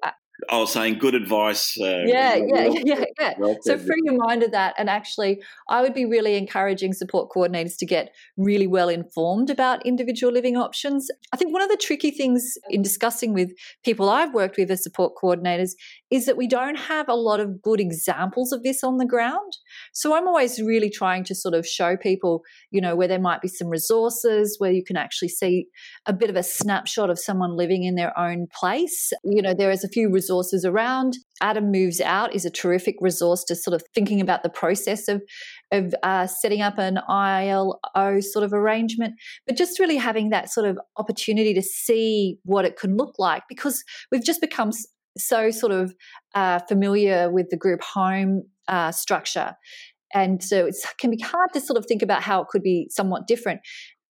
I 0.49 0.57
was 0.57 0.71
saying 0.71 0.99
good 0.99 1.15
advice. 1.15 1.77
Uh, 1.79 2.03
yeah, 2.05 2.35
yeah, 2.35 2.43
well, 2.45 2.75
yeah, 2.83 3.03
yeah. 3.19 3.33
So 3.61 3.77
free 3.77 4.01
your 4.03 4.15
mind 4.15 4.43
of 4.43 4.51
that. 4.51 4.73
And 4.77 4.89
actually, 4.89 5.41
I 5.69 5.81
would 5.81 5.93
be 5.93 6.05
really 6.05 6.35
encouraging 6.35 6.93
support 6.93 7.29
coordinators 7.29 7.77
to 7.79 7.85
get 7.85 8.13
really 8.37 8.67
well 8.67 8.89
informed 8.89 9.49
about 9.49 9.85
individual 9.85 10.33
living 10.33 10.57
options. 10.57 11.09
I 11.33 11.37
think 11.37 11.53
one 11.53 11.61
of 11.61 11.69
the 11.69 11.77
tricky 11.77 12.11
things 12.11 12.57
in 12.69 12.81
discussing 12.81 13.33
with 13.33 13.51
people 13.83 14.09
I've 14.09 14.33
worked 14.33 14.57
with 14.57 14.71
as 14.71 14.83
support 14.83 15.13
coordinators 15.21 15.71
is 16.09 16.25
that 16.25 16.37
we 16.37 16.47
don't 16.47 16.77
have 16.77 17.07
a 17.07 17.15
lot 17.15 17.39
of 17.39 17.61
good 17.61 17.79
examples 17.79 18.51
of 18.51 18.63
this 18.63 18.83
on 18.83 18.97
the 18.97 19.05
ground. 19.05 19.57
So 19.93 20.15
I'm 20.15 20.27
always 20.27 20.61
really 20.61 20.89
trying 20.89 21.23
to 21.25 21.35
sort 21.35 21.53
of 21.53 21.67
show 21.67 21.95
people, 21.97 22.43
you 22.71 22.81
know, 22.81 22.95
where 22.95 23.07
there 23.07 23.19
might 23.19 23.41
be 23.41 23.47
some 23.47 23.69
resources 23.69 24.55
where 24.59 24.71
you 24.71 24.83
can 24.83 24.97
actually 24.97 25.29
see 25.29 25.67
a 26.05 26.13
bit 26.13 26.29
of 26.29 26.35
a 26.35 26.43
snapshot 26.43 27.09
of 27.09 27.19
someone 27.19 27.55
living 27.55 27.83
in 27.83 27.95
their 27.95 28.17
own 28.17 28.47
place. 28.53 29.11
You 29.23 29.41
know, 29.41 29.53
there 29.53 29.71
is 29.71 29.83
a 29.83 29.89
few 29.89 30.11
resources 30.11 30.30
around. 30.65 31.17
Adam 31.41 31.71
Moves 31.71 31.99
Out 32.01 32.33
is 32.33 32.45
a 32.45 32.49
terrific 32.49 32.95
resource 33.01 33.43
to 33.45 33.55
sort 33.55 33.73
of 33.73 33.83
thinking 33.93 34.21
about 34.21 34.43
the 34.43 34.49
process 34.49 35.07
of 35.07 35.21
of 35.71 35.93
uh, 36.03 36.27
setting 36.27 36.61
up 36.61 36.77
an 36.77 36.99
ILO 37.07 37.79
sort 38.19 38.43
of 38.43 38.53
arrangement, 38.53 39.13
but 39.47 39.55
just 39.55 39.79
really 39.79 39.97
having 39.97 40.29
that 40.29 40.49
sort 40.49 40.67
of 40.67 40.77
opportunity 40.97 41.53
to 41.53 41.61
see 41.61 42.37
what 42.43 42.65
it 42.65 42.77
can 42.77 42.97
look 42.97 43.15
like 43.17 43.43
because 43.47 43.83
we've 44.11 44.23
just 44.23 44.41
become 44.41 44.71
so 45.17 45.51
sort 45.51 45.71
of 45.71 45.93
uh, 46.35 46.59
familiar 46.67 47.31
with 47.31 47.49
the 47.49 47.57
group 47.57 47.81
home 47.81 48.43
uh, 48.67 48.91
structure. 48.91 49.53
And 50.13 50.43
so 50.43 50.65
it 50.65 50.75
can 50.99 51.11
be 51.11 51.19
hard 51.19 51.53
to 51.53 51.61
sort 51.61 51.77
of 51.77 51.85
think 51.85 52.01
about 52.01 52.21
how 52.21 52.41
it 52.41 52.47
could 52.49 52.63
be 52.63 52.87
somewhat 52.89 53.27
different. 53.27 53.61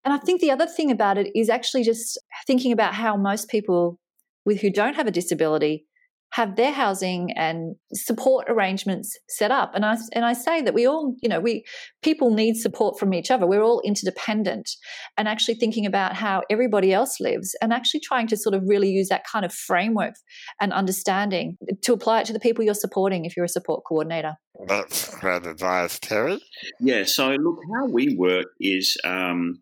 And 0.04 0.14
I 0.14 0.18
think 0.18 0.42
the 0.42 0.52
other 0.52 0.66
thing 0.66 0.90
about 0.90 1.18
it 1.18 1.32
is 1.36 1.50
actually 1.50 1.84
just 1.84 2.20
thinking 2.48 2.72
about 2.72 2.96
how 2.96 3.16
most 3.18 3.50
people 3.50 4.00
with 4.46 4.62
who 4.62 4.72
don't 4.72 4.96
have 4.96 5.08
a 5.08 5.12
disability 5.12 5.86
have 6.32 6.56
their 6.56 6.72
housing 6.72 7.32
and 7.36 7.76
support 7.94 8.46
arrangements 8.50 9.18
set 9.30 9.52
up. 9.52 9.72
And 9.76 9.86
i 9.86 9.98
and 10.14 10.26
i 10.26 10.34
say 10.34 10.62
that 10.62 10.74
we 10.74 10.86
all 10.86 11.16
you 11.22 11.30
know 11.30 11.40
we 11.40 11.64
people 12.02 12.34
need 12.34 12.56
support 12.56 13.00
from 13.00 13.14
each 13.14 13.30
other. 13.30 13.46
We're 13.46 13.64
all 13.64 13.82
interdependent 13.82 14.70
and 15.18 15.28
actually 15.28 15.56
thinking 15.56 15.86
about 15.86 16.14
how 16.16 16.42
everybody 16.50 16.94
else 16.94 17.20
lives 17.20 17.56
and 17.62 17.74
actually 17.74 18.02
trying 18.02 18.28
to 18.28 18.38
sort 18.38 18.56
of 18.56 18.64
really 18.66 18.90
use 18.90 19.10
that 19.10 19.24
kind 19.26 19.46
of 19.46 19.54
framework 19.54 20.16
and 20.60 20.74
understanding 20.74 21.58
to 21.82 21.94
apply 21.94 22.22
it 22.22 22.26
to 22.28 22.34
the 22.34 22.40
people 22.40 22.64
you're 22.64 22.74
supporting 22.74 23.26
if 23.26 23.36
you're 23.36 23.46
a 23.46 23.50
support 23.50 23.84
coordinator. 23.88 24.36
That's 24.68 25.16
great 25.16 25.46
advice 25.46 26.00
terry? 26.00 26.40
Yeah 26.80 27.04
so 27.04 27.32
look 27.32 27.60
how 27.74 27.88
we 27.88 28.16
work 28.16 28.48
is 28.60 28.98
um, 29.04 29.60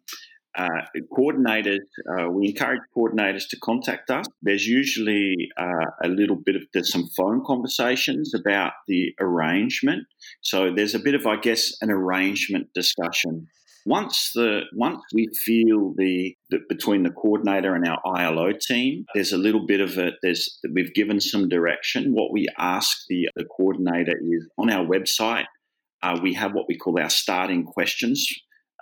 uh, 0.57 0.67
coordinators, 1.15 1.85
uh, 2.11 2.29
we 2.29 2.49
encourage 2.49 2.81
coordinators 2.95 3.47
to 3.49 3.59
contact 3.59 4.09
us. 4.09 4.25
There's 4.41 4.67
usually 4.67 5.35
uh, 5.57 5.85
a 6.03 6.07
little 6.07 6.35
bit 6.35 6.55
of 6.55 6.63
there's 6.73 6.91
some 6.91 7.07
phone 7.15 7.43
conversations 7.45 8.33
about 8.33 8.73
the 8.87 9.13
arrangement. 9.19 10.03
So 10.41 10.73
there's 10.73 10.95
a 10.95 10.99
bit 10.99 11.15
of, 11.15 11.27
I 11.27 11.37
guess, 11.37 11.73
an 11.81 11.91
arrangement 11.91 12.67
discussion. 12.73 13.47
Once 13.85 14.31
the 14.35 14.61
once 14.75 15.01
we 15.13 15.27
feel 15.45 15.93
the, 15.97 16.35
the 16.49 16.59
between 16.67 17.03
the 17.03 17.11
coordinator 17.11 17.75
and 17.75 17.87
our 17.87 17.99
ILO 18.17 18.51
team, 18.51 19.05
there's 19.13 19.31
a 19.31 19.37
little 19.37 19.65
bit 19.65 19.79
of 19.79 19.97
a 19.97 20.11
there's 20.21 20.59
we've 20.73 20.93
given 20.93 21.21
some 21.21 21.47
direction. 21.47 22.11
What 22.11 22.33
we 22.33 22.47
ask 22.57 22.97
the, 23.07 23.29
the 23.35 23.45
coordinator 23.45 24.17
is 24.21 24.49
on 24.57 24.69
our 24.69 24.85
website. 24.85 25.45
Uh, 26.01 26.19
we 26.21 26.33
have 26.33 26.53
what 26.53 26.65
we 26.67 26.77
call 26.77 26.99
our 26.99 27.09
starting 27.09 27.65
questions 27.65 28.27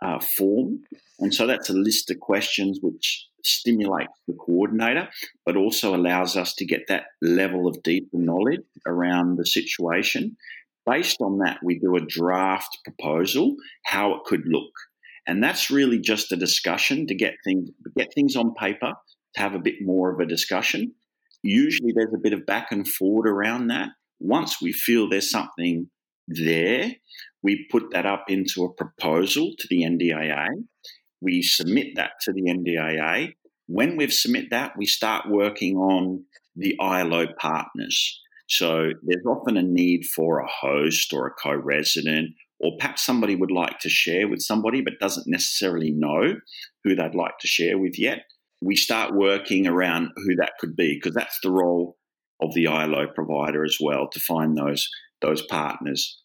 uh, 0.01 0.19
form. 0.19 0.83
And 1.19 1.33
so 1.33 1.47
that's 1.47 1.69
a 1.69 1.73
list 1.73 2.12
of 2.12 2.19
questions 2.19 2.79
which 2.81 3.27
stimulates 3.43 4.13
the 4.27 4.33
coordinator, 4.33 5.10
but 5.45 5.55
also 5.55 5.95
allows 5.95 6.36
us 6.36 6.53
to 6.55 6.65
get 6.65 6.88
that 6.88 7.05
level 7.21 7.67
of 7.67 7.81
deeper 7.83 8.17
knowledge 8.17 8.62
around 8.86 9.38
the 9.38 9.45
situation. 9.45 10.38
Based 10.86 11.17
on 11.21 11.39
that, 11.39 11.60
we 11.63 11.79
do 11.79 11.95
a 11.95 12.05
draft 12.05 12.77
proposal, 12.83 13.55
how 13.83 14.13
it 14.15 14.23
could 14.25 14.43
look. 14.45 14.71
And 15.27 15.43
that's 15.43 15.69
really 15.69 15.99
just 15.99 16.31
a 16.31 16.38
discussion 16.38 17.07
to 17.07 17.15
get 17.15 17.36
things 17.43 17.69
get 17.97 18.13
things 18.13 18.36
on 18.36 18.53
paper, 18.53 18.93
to 19.36 19.41
have 19.41 19.53
a 19.53 19.60
bit 19.60 19.75
more 19.81 20.13
of 20.13 20.19
a 20.19 20.25
discussion. 20.25 20.93
Usually 21.43 21.91
there's 21.93 22.13
a 22.13 22.21
bit 22.21 22.33
of 22.33 22.45
back 22.45 22.71
and 22.71 22.88
forward 22.88 23.27
around 23.27 23.67
that. 23.67 23.89
Once 24.19 24.62
we 24.62 24.71
feel 24.71 25.10
there's 25.10 25.29
something 25.29 25.89
there, 26.27 26.93
we 27.43 27.67
put 27.71 27.91
that 27.91 28.06
up 28.06 28.26
into 28.30 28.63
a 28.63 28.73
proposal 28.73 29.54
to 29.60 29.67
the 29.69 29.84
NDIA. 29.84 30.47
We 31.21 31.41
submit 31.41 31.95
that 31.95 32.12
to 32.21 32.34
the 32.34 32.43
NDIA. 32.43 33.34
When 33.67 33.97
we've 33.97 34.13
submit 34.13 34.50
that, 34.52 34.73
we 34.78 34.86
start 34.86 35.30
working 35.30 35.78
on 35.78 36.23
the 36.56 36.76
ILO 36.80 37.28
partners. 37.39 38.19
So 38.47 38.91
there's 39.04 39.26
often 39.26 39.58
a 39.58 39.62
need 39.62 40.06
for 40.06 40.39
a 40.39 40.47
host 40.47 41.13
or 41.13 41.28
a 41.28 41.32
co-resident, 41.32 42.32
or 42.60 42.78
perhaps 42.80 43.06
somebody 43.06 43.36
would 43.36 43.52
like 43.52 43.80
to 43.80 43.89
share 43.89 44.28
with 44.28 44.41
somebody 44.41 44.82
but 44.82 45.00
doesn't 45.00 45.28
necessarily 45.28 45.91
know 45.91 46.36
who 46.84 46.95
they'd 46.95 47.15
like 47.15 47.38
to 47.41 47.47
share 47.47 47.78
with 47.78 48.00
yet. 48.00 48.23
We 48.62 48.76
start 48.76 49.13
working 49.13 49.67
around 49.67 50.10
who 50.15 50.36
that 50.38 50.54
could 50.60 50.76
be 50.76 50.95
because 50.95 51.13
that's 51.13 51.39
the 51.43 51.52
role 51.52 51.97
of 52.41 52.54
the 52.54 52.67
ILO 52.67 53.08
provider 53.13 53.63
as 53.63 53.78
well 53.80 54.08
to 54.12 54.19
find 54.19 54.58
those 54.58 54.89
those 55.21 55.41
partners. 55.43 56.21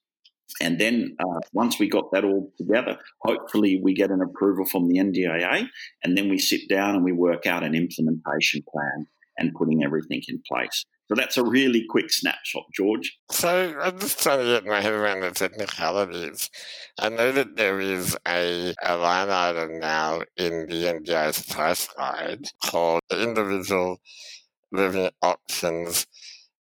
And 0.60 0.78
then 0.78 1.16
uh, 1.18 1.40
once 1.52 1.78
we 1.78 1.88
got 1.88 2.12
that 2.12 2.24
all 2.24 2.52
together, 2.58 2.98
hopefully 3.22 3.80
we 3.82 3.94
get 3.94 4.10
an 4.10 4.20
approval 4.20 4.66
from 4.66 4.88
the 4.88 4.98
NDIA, 4.98 5.66
and 6.04 6.16
then 6.16 6.28
we 6.28 6.38
sit 6.38 6.68
down 6.68 6.94
and 6.94 7.04
we 7.04 7.12
work 7.12 7.46
out 7.46 7.64
an 7.64 7.74
implementation 7.74 8.62
plan 8.70 9.06
and 9.38 9.54
putting 9.54 9.82
everything 9.82 10.22
in 10.28 10.42
place. 10.46 10.84
So 11.08 11.16
that's 11.16 11.36
a 11.36 11.44
really 11.44 11.84
quick 11.90 12.10
snapshot, 12.10 12.64
George. 12.74 13.18
So 13.30 13.74
I'm 13.80 13.98
just 13.98 14.22
trying 14.22 14.38
to 14.38 14.44
get 14.44 14.64
my 14.64 14.80
head 14.80 14.92
around 14.92 15.20
the 15.20 15.30
technicalities. 15.30 16.48
I 16.98 17.08
know 17.08 17.32
that 17.32 17.56
there 17.56 17.80
is 17.80 18.16
a, 18.26 18.74
a 18.82 18.96
line 18.96 19.28
item 19.28 19.78
now 19.78 20.22
in 20.36 20.66
the 20.68 20.84
NDIA's 20.84 21.44
price 21.46 21.88
guide 21.96 22.46
called 22.64 23.02
individual 23.10 23.98
living 24.70 25.10
options 25.22 26.06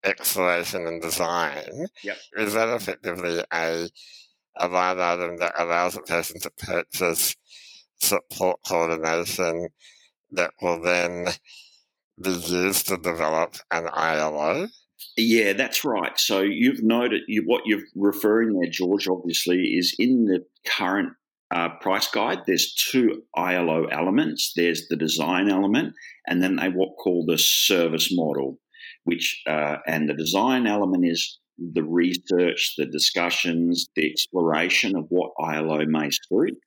exploration 0.04 0.88
and 0.88 1.02
design, 1.02 1.88
yep. 2.04 2.18
is 2.38 2.54
that 2.54 2.70
effectively 2.70 3.44
a, 3.54 3.90
a 4.58 4.68
line 4.68 5.00
item 5.00 5.38
that 5.38 5.54
allows 5.58 5.96
a 5.96 6.02
person 6.02 6.40
to 6.42 6.50
purchase 6.52 7.36
support 8.00 8.60
coordination 8.68 9.70
that 10.32 10.52
will 10.62 10.82
then 10.82 11.28
be 12.22 12.32
used 12.32 12.88
to 12.88 12.98
develop 12.98 13.56
an 13.72 13.88
ILO? 13.94 14.68
Yeah, 15.18 15.54
that's 15.54 15.84
right. 15.84 16.18
So 16.20 16.42
you've 16.42 16.84
noted 16.84 17.22
you, 17.28 17.44
what 17.46 17.64
you're 17.66 17.84
referring 17.96 18.54
there, 18.54 18.70
George, 18.70 19.08
obviously, 19.08 19.58
is 19.58 19.96
in 19.98 20.26
the 20.26 20.46
current 20.66 21.14
uh, 21.52 21.70
price 21.82 22.08
guide, 22.08 22.40
there's 22.46 22.74
two 22.74 23.24
ILO 23.36 23.86
elements. 23.86 24.54
There's 24.56 24.88
the 24.88 24.96
design 24.96 25.50
element, 25.50 25.94
and 26.28 26.44
then 26.44 26.58
they 26.58 26.70
what 26.70 26.98
call 26.98 27.26
the 27.26 27.38
service 27.38 28.10
model 28.14 28.60
which 29.10 29.42
uh, 29.48 29.78
and 29.88 30.08
the 30.08 30.14
design 30.14 30.68
element 30.68 31.04
is 31.04 31.40
the 31.58 31.84
research, 31.84 32.76
the 32.78 32.86
discussions, 32.86 33.88
the 33.96 34.10
exploration 34.10 34.96
of 34.96 35.06
what 35.10 35.32
ILO 35.40 35.84
may 35.88 36.10
suit, 36.12 36.58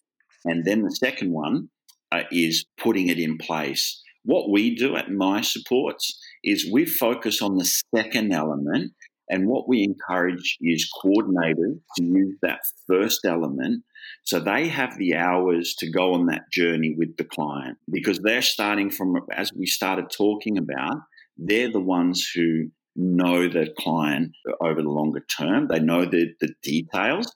and 0.45 0.65
then 0.65 0.83
the 0.83 0.91
second 0.91 1.33
one 1.33 1.69
uh, 2.11 2.25
is 2.33 2.67
putting 2.79 3.09
it 3.09 3.19
in 3.19 3.39
place. 3.39 4.03
What 4.25 4.51
we 4.51 4.75
do 4.75 4.97
at 4.97 5.11
My 5.11 5.41
Supports 5.41 6.19
is 6.43 6.71
we 6.71 6.85
focus 6.85 7.41
on 7.41 7.57
the 7.57 7.71
second 7.95 8.33
element, 8.33 8.93
and 9.31 9.47
what 9.47 9.69
we 9.69 9.85
encourage 9.85 10.59
is 10.61 10.91
coordinators 11.03 11.79
to 11.97 12.05
use 12.05 12.37
that 12.43 12.61
first 12.89 13.25
element 13.25 13.85
so 14.25 14.39
they 14.39 14.69
have 14.69 14.97
the 14.99 15.17
hours 15.17 15.75
to 15.79 15.91
go 15.91 16.15
on 16.15 16.27
that 16.27 16.51
journey 16.53 16.95
with 16.97 17.17
the 17.17 17.25
client 17.25 17.79
because 17.91 18.21
they're 18.21 18.43
starting 18.43 18.91
from, 18.91 19.17
as 19.33 19.53
we 19.53 19.67
started 19.67 20.11
talking 20.11 20.59
about, 20.59 20.97
they're 21.37 21.71
the 21.71 21.81
ones 21.81 22.31
who 22.35 22.71
know 22.95 23.49
the 23.49 23.69
client 23.79 24.33
over 24.61 24.83
the 24.83 24.89
longer 24.89 25.25
term. 25.39 25.69
They 25.69 25.81
know 25.81 26.05
the, 26.05 26.35
the 26.41 26.55
details. 26.63 27.35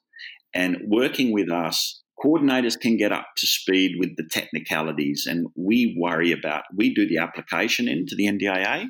And 0.54 0.78
working 0.86 1.32
with 1.32 1.50
us, 1.50 2.02
coordinators 2.22 2.78
can 2.78 2.96
get 2.96 3.12
up 3.12 3.26
to 3.38 3.46
speed 3.46 3.96
with 3.98 4.16
the 4.16 4.28
technicalities. 4.30 5.26
And 5.28 5.46
we 5.56 5.96
worry 5.98 6.32
about, 6.32 6.64
we 6.74 6.94
do 6.94 7.08
the 7.08 7.18
application 7.18 7.88
into 7.88 8.14
the 8.16 8.26
NDIA. 8.26 8.86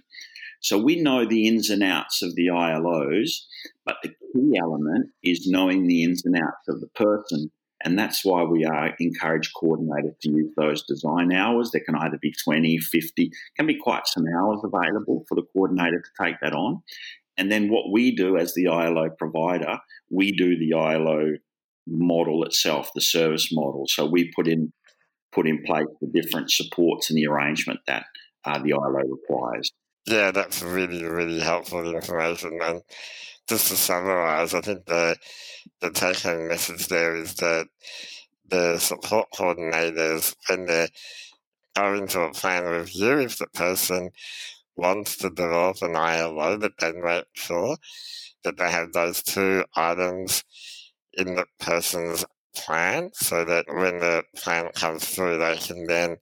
So 0.60 0.78
we 0.78 1.00
know 1.00 1.26
the 1.26 1.46
ins 1.46 1.70
and 1.70 1.82
outs 1.82 2.22
of 2.22 2.34
the 2.34 2.48
ILOs, 2.48 3.30
but 3.84 3.96
the 4.02 4.08
key 4.08 4.58
element 4.60 5.10
is 5.22 5.46
knowing 5.48 5.86
the 5.86 6.02
ins 6.02 6.24
and 6.24 6.36
outs 6.36 6.68
of 6.68 6.80
the 6.80 6.88
person 6.88 7.50
and 7.86 7.96
that's 7.96 8.24
why 8.24 8.42
we 8.42 8.64
are 8.64 8.96
encourage 8.98 9.52
coordinators 9.54 10.18
to 10.22 10.30
use 10.30 10.52
those 10.56 10.82
design 10.82 11.32
hours. 11.32 11.70
There 11.70 11.84
can 11.86 11.94
either 11.94 12.18
be 12.20 12.34
20, 12.44 12.78
50, 12.78 13.30
can 13.56 13.66
be 13.68 13.76
quite 13.76 14.08
some 14.08 14.24
hours 14.26 14.58
available 14.64 15.24
for 15.28 15.36
the 15.36 15.44
coordinator 15.52 16.02
to 16.02 16.24
take 16.24 16.34
that 16.42 16.52
on. 16.52 16.82
And 17.36 17.50
then 17.50 17.68
what 17.68 17.92
we 17.92 18.12
do 18.14 18.36
as 18.38 18.54
the 18.54 18.66
ILO 18.66 19.10
provider, 19.16 19.78
we 20.10 20.32
do 20.32 20.58
the 20.58 20.76
ILO 20.76 21.34
model 21.86 22.42
itself, 22.42 22.90
the 22.92 23.00
service 23.00 23.50
model. 23.52 23.84
So 23.86 24.04
we 24.04 24.32
put 24.34 24.48
in 24.48 24.72
put 25.32 25.46
in 25.46 25.62
place 25.62 25.86
the 26.00 26.08
different 26.08 26.50
supports 26.50 27.08
and 27.08 27.16
the 27.16 27.28
arrangement 27.28 27.78
that 27.86 28.06
uh, 28.44 28.58
the 28.58 28.72
ILO 28.72 29.02
requires. 29.08 29.70
Yeah, 30.06 30.30
that's 30.30 30.62
really, 30.62 31.04
really 31.04 31.40
helpful 31.40 31.88
information. 31.94 32.58
And 32.62 32.82
just 33.48 33.68
to 33.68 33.76
summarize, 33.76 34.54
I 34.54 34.60
think 34.60 34.86
the 34.86 35.16
the 35.80 35.90
take 35.90 36.18
home 36.20 36.48
message 36.48 36.88
there 36.88 37.16
is 37.16 37.34
that 37.36 37.68
the 38.48 38.78
support 38.78 39.28
coordinators, 39.34 40.34
when 40.48 40.66
they're 40.66 40.88
going 41.76 42.08
to 42.08 42.22
a 42.22 42.32
plan 42.32 42.64
review, 42.64 43.20
if 43.20 43.38
the 43.38 43.48
person 43.48 44.10
wants 44.76 45.16
to 45.18 45.30
develop 45.30 45.82
an 45.82 45.96
ILO, 45.96 46.56
that 46.58 46.78
they 46.80 46.92
make 46.92 47.26
sure 47.34 47.76
that 48.44 48.56
they 48.58 48.70
have 48.70 48.92
those 48.92 49.22
two 49.22 49.64
items 49.76 50.44
in 51.14 51.34
the 51.36 51.46
person's 51.60 52.24
plan 52.54 53.10
so 53.14 53.44
that 53.44 53.66
when 53.68 53.98
the 54.00 54.22
plan 54.36 54.70
comes 54.74 55.04
through, 55.08 55.38
they 55.38 55.56
can 55.58 55.86
then 55.86 56.16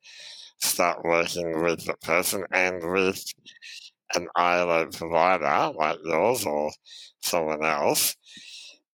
start 0.64 1.04
working 1.04 1.62
with 1.62 1.84
the 1.86 1.94
person 2.02 2.44
and 2.52 2.82
with 2.92 3.24
an 4.14 4.28
ILO 4.36 4.86
provider 4.90 5.72
like 5.76 5.98
yours 6.04 6.44
or 6.46 6.70
someone 7.20 7.64
else 7.64 8.16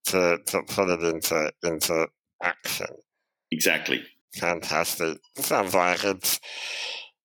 to, 0.07 0.39
to 0.47 0.63
put 0.65 0.89
it 0.91 1.03
into 1.03 1.53
into 1.65 2.07
action. 2.43 2.87
Exactly. 3.51 4.03
Fantastic. 4.35 5.19
Sounds 5.37 5.75
like 5.75 6.05
it's 6.05 6.41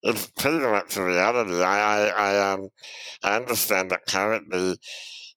it's 0.02 0.26
pretty 0.38 0.58
much 0.58 0.96
a 0.96 1.04
reality. 1.04 1.62
I, 1.62 2.08
I, 2.08 2.08
I 2.08 2.52
um 2.52 2.68
I 3.22 3.36
understand 3.36 3.90
that 3.90 4.06
currently 4.06 4.76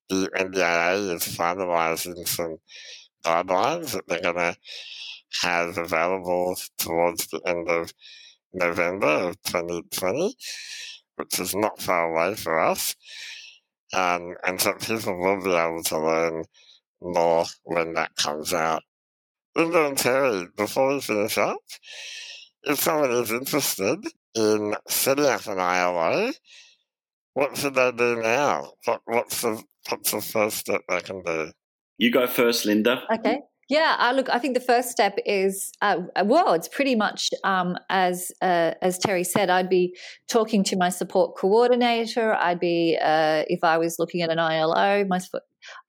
the 0.09 0.29
NDIA 0.37 1.15
is 1.15 1.23
finalising 1.23 2.27
some 2.27 2.57
guidelines 3.23 3.93
that 3.93 4.07
they're 4.07 4.21
gonna 4.21 4.55
have 5.41 5.77
available 5.77 6.57
towards 6.77 7.27
the 7.27 7.41
end 7.45 7.69
of 7.69 7.93
November 8.53 9.29
of 9.29 9.41
2020, 9.43 10.35
which 11.15 11.39
is 11.39 11.55
not 11.55 11.81
far 11.81 12.11
away 12.11 12.35
for 12.35 12.59
us. 12.59 12.95
Um, 13.93 14.35
and 14.45 14.59
so 14.61 14.73
people 14.73 15.17
will 15.17 15.43
be 15.43 15.53
able 15.53 15.83
to 15.83 15.99
learn 15.99 16.43
more 17.01 17.45
when 17.63 17.93
that 17.93 18.15
comes 18.15 18.53
out. 18.53 18.83
Linda 19.55 19.87
and 19.87 19.97
Terry, 19.97 20.47
before 20.55 20.93
we 20.93 21.01
finish 21.01 21.37
up, 21.37 21.57
if 22.63 22.79
someone 22.79 23.11
is 23.11 23.31
interested 23.31 23.99
in 24.35 24.75
setting 24.87 25.25
up 25.25 25.47
an 25.47 25.59
ILO, 25.59 26.31
what 27.33 27.57
should 27.57 27.75
they 27.75 27.91
do 27.91 28.21
now? 28.21 28.73
What, 28.85 29.01
what's 29.05 29.41
the 29.41 29.63
what's 29.89 30.11
the 30.11 30.21
first 30.21 30.57
step 30.57 30.81
they 30.87 31.01
can 31.01 31.23
do? 31.23 31.51
You 31.97 32.11
go 32.11 32.27
first, 32.27 32.65
Linda. 32.65 33.03
Okay. 33.11 33.39
Yeah, 33.69 33.97
uh, 33.99 34.13
look, 34.13 34.29
I 34.29 34.39
think 34.39 34.55
the 34.55 34.59
first 34.59 34.89
step 34.89 35.19
is 35.27 35.71
uh, 35.83 35.97
well, 36.25 36.53
it's 36.53 36.67
pretty 36.67 36.95
much 36.95 37.29
um, 37.43 37.77
as 37.89 38.31
uh, 38.41 38.73
as 38.81 38.97
Terry 38.97 39.23
said. 39.23 39.51
I'd 39.51 39.69
be 39.69 39.95
talking 40.27 40.63
to 40.65 40.75
my 40.75 40.89
support 40.89 41.37
coordinator. 41.37 42.33
I'd 42.33 42.59
be 42.59 42.97
uh, 42.99 43.43
if 43.47 43.63
I 43.63 43.77
was 43.77 43.97
looking 43.99 44.23
at 44.23 44.31
an 44.31 44.39
ILO, 44.39 45.05
my 45.05 45.19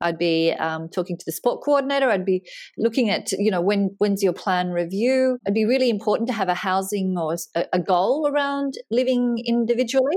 I'd 0.03 0.19
be 0.19 0.53
um, 0.53 0.91
talking 0.91 1.17
to 1.17 1.25
the 1.25 1.33
support 1.33 1.63
coordinator. 1.65 2.11
I'd 2.11 2.27
be 2.27 2.43
looking 2.77 3.09
at 3.09 3.33
you 3.33 3.51
know 3.51 3.63
when 3.63 3.95
when's 3.97 4.23
your 4.23 4.35
plan 4.35 4.73
review. 4.73 5.39
It'd 5.47 5.55
be 5.55 5.65
really 5.65 5.89
important 5.89 6.29
to 6.29 6.35
have 6.35 6.51
a 6.51 6.55
housing 6.55 7.17
or 7.17 7.37
a, 7.55 7.65
a 7.73 7.79
goal 7.79 8.29
around 8.31 8.75
living 8.91 9.43
individually. 9.47 10.17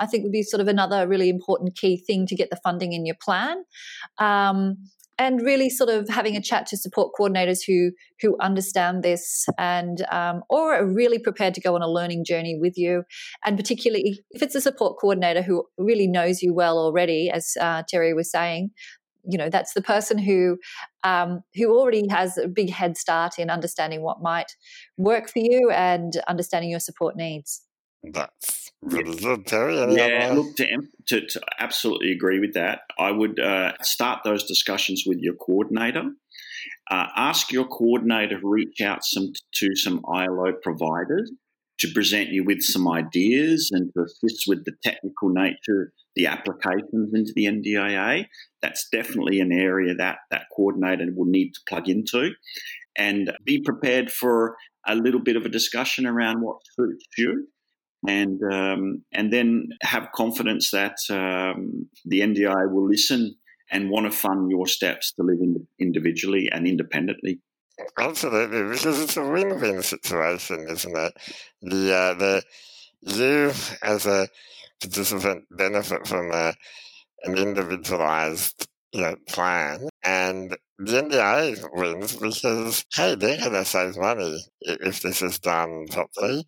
I 0.00 0.06
think 0.06 0.24
would 0.24 0.32
be 0.32 0.42
sort 0.42 0.60
of 0.60 0.66
another 0.66 1.06
really 1.06 1.28
important 1.28 1.76
key 1.76 1.96
thing 1.96 2.26
to 2.26 2.34
get 2.34 2.50
the 2.50 2.58
funding 2.64 2.92
in 2.92 3.06
your 3.06 3.16
plan. 3.22 3.62
Um, 4.18 4.78
and 5.18 5.40
really 5.42 5.70
sort 5.70 5.90
of 5.90 6.08
having 6.08 6.36
a 6.36 6.42
chat 6.42 6.66
to 6.66 6.76
support 6.76 7.12
coordinators 7.18 7.60
who 7.66 7.92
who 8.20 8.36
understand 8.40 9.02
this 9.02 9.46
and 9.58 10.04
um, 10.10 10.42
or 10.50 10.74
are 10.74 10.86
really 10.86 11.18
prepared 11.18 11.54
to 11.54 11.60
go 11.60 11.74
on 11.74 11.82
a 11.82 11.88
learning 11.88 12.24
journey 12.24 12.58
with 12.60 12.76
you 12.76 13.04
and 13.44 13.56
particularly 13.56 14.20
if 14.30 14.42
it's 14.42 14.54
a 14.54 14.60
support 14.60 14.98
coordinator 15.00 15.42
who 15.42 15.64
really 15.78 16.06
knows 16.06 16.42
you 16.42 16.54
well 16.54 16.78
already 16.78 17.30
as 17.30 17.54
uh, 17.60 17.82
terry 17.88 18.14
was 18.14 18.30
saying 18.30 18.70
you 19.26 19.38
know 19.38 19.48
that's 19.48 19.72
the 19.74 19.82
person 19.82 20.18
who 20.18 20.58
um, 21.02 21.42
who 21.54 21.76
already 21.76 22.06
has 22.08 22.36
a 22.38 22.48
big 22.48 22.70
head 22.70 22.96
start 22.96 23.38
in 23.38 23.50
understanding 23.50 24.02
what 24.02 24.22
might 24.22 24.52
work 24.96 25.28
for 25.28 25.38
you 25.38 25.70
and 25.70 26.14
understanding 26.28 26.70
your 26.70 26.80
support 26.80 27.16
needs 27.16 27.62
Terry. 28.12 28.63
Yeah, 29.96 30.28
I 30.30 30.34
look, 30.34 30.56
to, 30.56 30.66
to, 31.06 31.26
to, 31.26 31.40
absolutely 31.58 32.12
agree 32.12 32.40
with 32.40 32.54
that. 32.54 32.80
I 32.98 33.10
would 33.10 33.38
uh, 33.40 33.72
start 33.82 34.20
those 34.24 34.44
discussions 34.44 35.04
with 35.06 35.18
your 35.18 35.34
coordinator. 35.34 36.04
Uh, 36.90 37.06
ask 37.16 37.50
your 37.52 37.66
coordinator 37.66 38.40
to 38.40 38.46
reach 38.46 38.80
out 38.80 39.04
some 39.04 39.32
to 39.54 39.74
some 39.74 40.02
ILO 40.12 40.52
providers 40.62 41.30
to 41.78 41.92
present 41.92 42.28
you 42.28 42.44
with 42.44 42.62
some 42.62 42.88
ideas 42.88 43.70
and 43.72 43.90
to 43.94 44.04
assist 44.04 44.44
with 44.46 44.64
the 44.64 44.72
technical 44.82 45.28
nature, 45.28 45.92
the 46.14 46.26
applications 46.26 47.12
into 47.12 47.32
the 47.34 47.46
NDIA. 47.46 48.26
That's 48.62 48.88
definitely 48.90 49.40
an 49.40 49.52
area 49.52 49.94
that 49.94 50.18
that 50.30 50.46
coordinator 50.54 51.06
will 51.14 51.26
need 51.26 51.52
to 51.52 51.60
plug 51.68 51.88
into, 51.88 52.30
and 52.96 53.32
be 53.44 53.62
prepared 53.62 54.10
for 54.10 54.56
a 54.86 54.94
little 54.94 55.20
bit 55.20 55.36
of 55.36 55.44
a 55.44 55.48
discussion 55.48 56.06
around 56.06 56.42
what 56.42 56.58
suits 56.76 57.06
you 57.16 57.48
and 58.06 58.40
um, 58.52 59.04
and 59.12 59.32
then 59.32 59.68
have 59.82 60.12
confidence 60.14 60.70
that 60.70 60.96
um, 61.10 61.88
the 62.04 62.20
NDI 62.20 62.72
will 62.72 62.88
listen 62.88 63.34
and 63.70 63.90
want 63.90 64.06
to 64.06 64.16
fund 64.16 64.50
your 64.50 64.66
steps 64.66 65.12
to 65.14 65.22
live 65.22 65.38
in, 65.40 65.66
individually 65.80 66.48
and 66.52 66.66
independently. 66.66 67.40
Absolutely, 67.98 68.70
because 68.70 69.00
it's 69.00 69.16
a 69.16 69.26
win-win 69.26 69.82
situation, 69.82 70.66
isn't 70.70 70.96
it? 70.96 71.12
The 71.62 71.94
uh, 71.94 72.14
the 72.14 72.42
you 73.02 73.52
as 73.82 74.06
a 74.06 74.28
participant 74.80 75.44
benefit 75.50 76.06
from 76.06 76.30
a, 76.32 76.54
an 77.24 77.36
individualized 77.36 78.68
you 78.92 79.00
know, 79.00 79.16
plan, 79.28 79.88
and 80.04 80.56
the 80.78 81.02
NDI 81.02 81.64
wins 81.72 82.16
because 82.16 82.84
hey, 82.94 83.14
they're 83.16 83.38
going 83.38 83.52
to 83.52 83.64
save 83.64 83.96
money 83.96 84.44
if 84.60 85.02
this 85.02 85.20
is 85.22 85.38
done 85.40 85.86
properly 85.90 86.44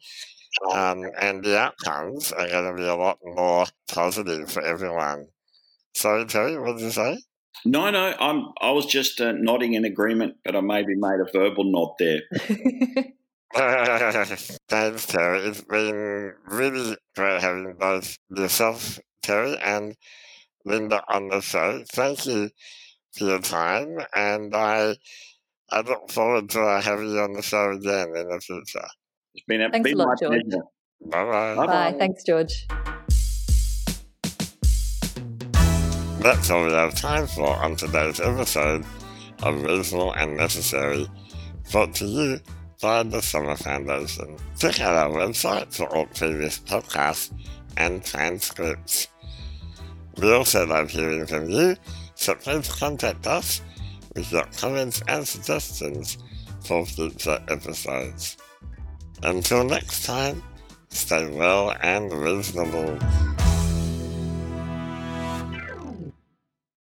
um, 0.72 1.10
and 1.18 1.44
the 1.44 1.58
outcomes 1.58 2.32
are 2.32 2.48
going 2.48 2.76
to 2.76 2.82
be 2.82 2.88
a 2.88 2.94
lot 2.96 3.18
more 3.22 3.66
positive 3.88 4.50
for 4.50 4.62
everyone. 4.62 5.28
Sorry, 5.94 6.24
Terry, 6.26 6.58
what 6.58 6.76
did 6.76 6.84
you 6.84 6.90
say? 6.90 7.18
No, 7.64 7.90
no, 7.90 8.14
I'm. 8.20 8.52
I 8.60 8.70
was 8.70 8.86
just 8.86 9.20
uh, 9.20 9.32
nodding 9.32 9.74
in 9.74 9.84
agreement, 9.84 10.36
but 10.44 10.54
I 10.54 10.60
maybe 10.60 10.94
made 10.94 11.20
a 11.20 11.30
verbal 11.32 11.64
nod 11.64 11.94
there. 11.98 12.20
Thanks, 14.68 15.06
Terry. 15.06 15.40
It's 15.40 15.62
been 15.62 16.34
really 16.46 16.96
great 17.14 17.40
having 17.40 17.74
both 17.78 18.18
yourself, 18.28 19.00
Terry, 19.22 19.56
and 19.58 19.96
Linda 20.64 21.02
on 21.08 21.28
the 21.28 21.40
show. 21.40 21.82
Thank 21.90 22.26
you 22.26 22.50
for 23.16 23.24
your 23.24 23.40
time, 23.40 23.98
and 24.14 24.54
I 24.54 24.96
I 25.70 25.80
look 25.80 26.10
forward 26.10 26.50
to 26.50 26.60
uh, 26.60 26.80
having 26.82 27.10
you 27.10 27.20
on 27.20 27.32
the 27.32 27.42
show 27.42 27.70
again 27.70 28.14
in 28.14 28.28
the 28.28 28.40
future. 28.40 28.86
It's 29.36 29.44
been 29.44 29.60
a, 29.60 29.70
Thanks 29.70 29.90
been 29.90 30.00
a 30.00 30.04
lot, 30.04 30.18
George. 30.18 30.40
Bye 31.10 31.54
bye. 31.54 31.66
Bye. 31.66 31.94
Thanks, 31.98 32.24
George. 32.24 32.66
That's 36.22 36.50
all 36.50 36.64
we 36.64 36.72
have 36.72 36.94
time 36.94 37.26
for 37.26 37.48
on 37.48 37.76
today's 37.76 38.18
episode 38.18 38.86
of 39.42 39.62
Reasonable 39.62 40.12
and 40.14 40.38
Necessary, 40.38 41.06
brought 41.70 41.94
to 41.96 42.06
you 42.06 42.40
by 42.80 43.02
the 43.02 43.20
Summer 43.20 43.56
Foundation. 43.56 44.38
Check 44.58 44.80
out 44.80 44.94
our 44.94 45.10
website 45.10 45.70
for 45.74 45.94
all 45.94 46.06
previous 46.06 46.58
podcasts 46.58 47.30
and 47.76 48.02
transcripts. 48.02 49.08
We 50.16 50.32
also 50.32 50.66
love 50.66 50.88
hearing 50.88 51.26
from 51.26 51.50
you, 51.50 51.76
so 52.14 52.34
please 52.36 52.72
contact 52.72 53.26
us 53.26 53.60
with 54.14 54.32
your 54.32 54.46
comments 54.56 55.02
and 55.08 55.28
suggestions 55.28 56.16
for 56.60 56.86
future 56.86 57.38
episodes. 57.48 58.38
Until 59.22 59.64
next 59.64 60.04
time, 60.04 60.42
stay 60.88 61.26
well 61.30 61.74
and 61.80 62.12
reasonable. 62.12 62.98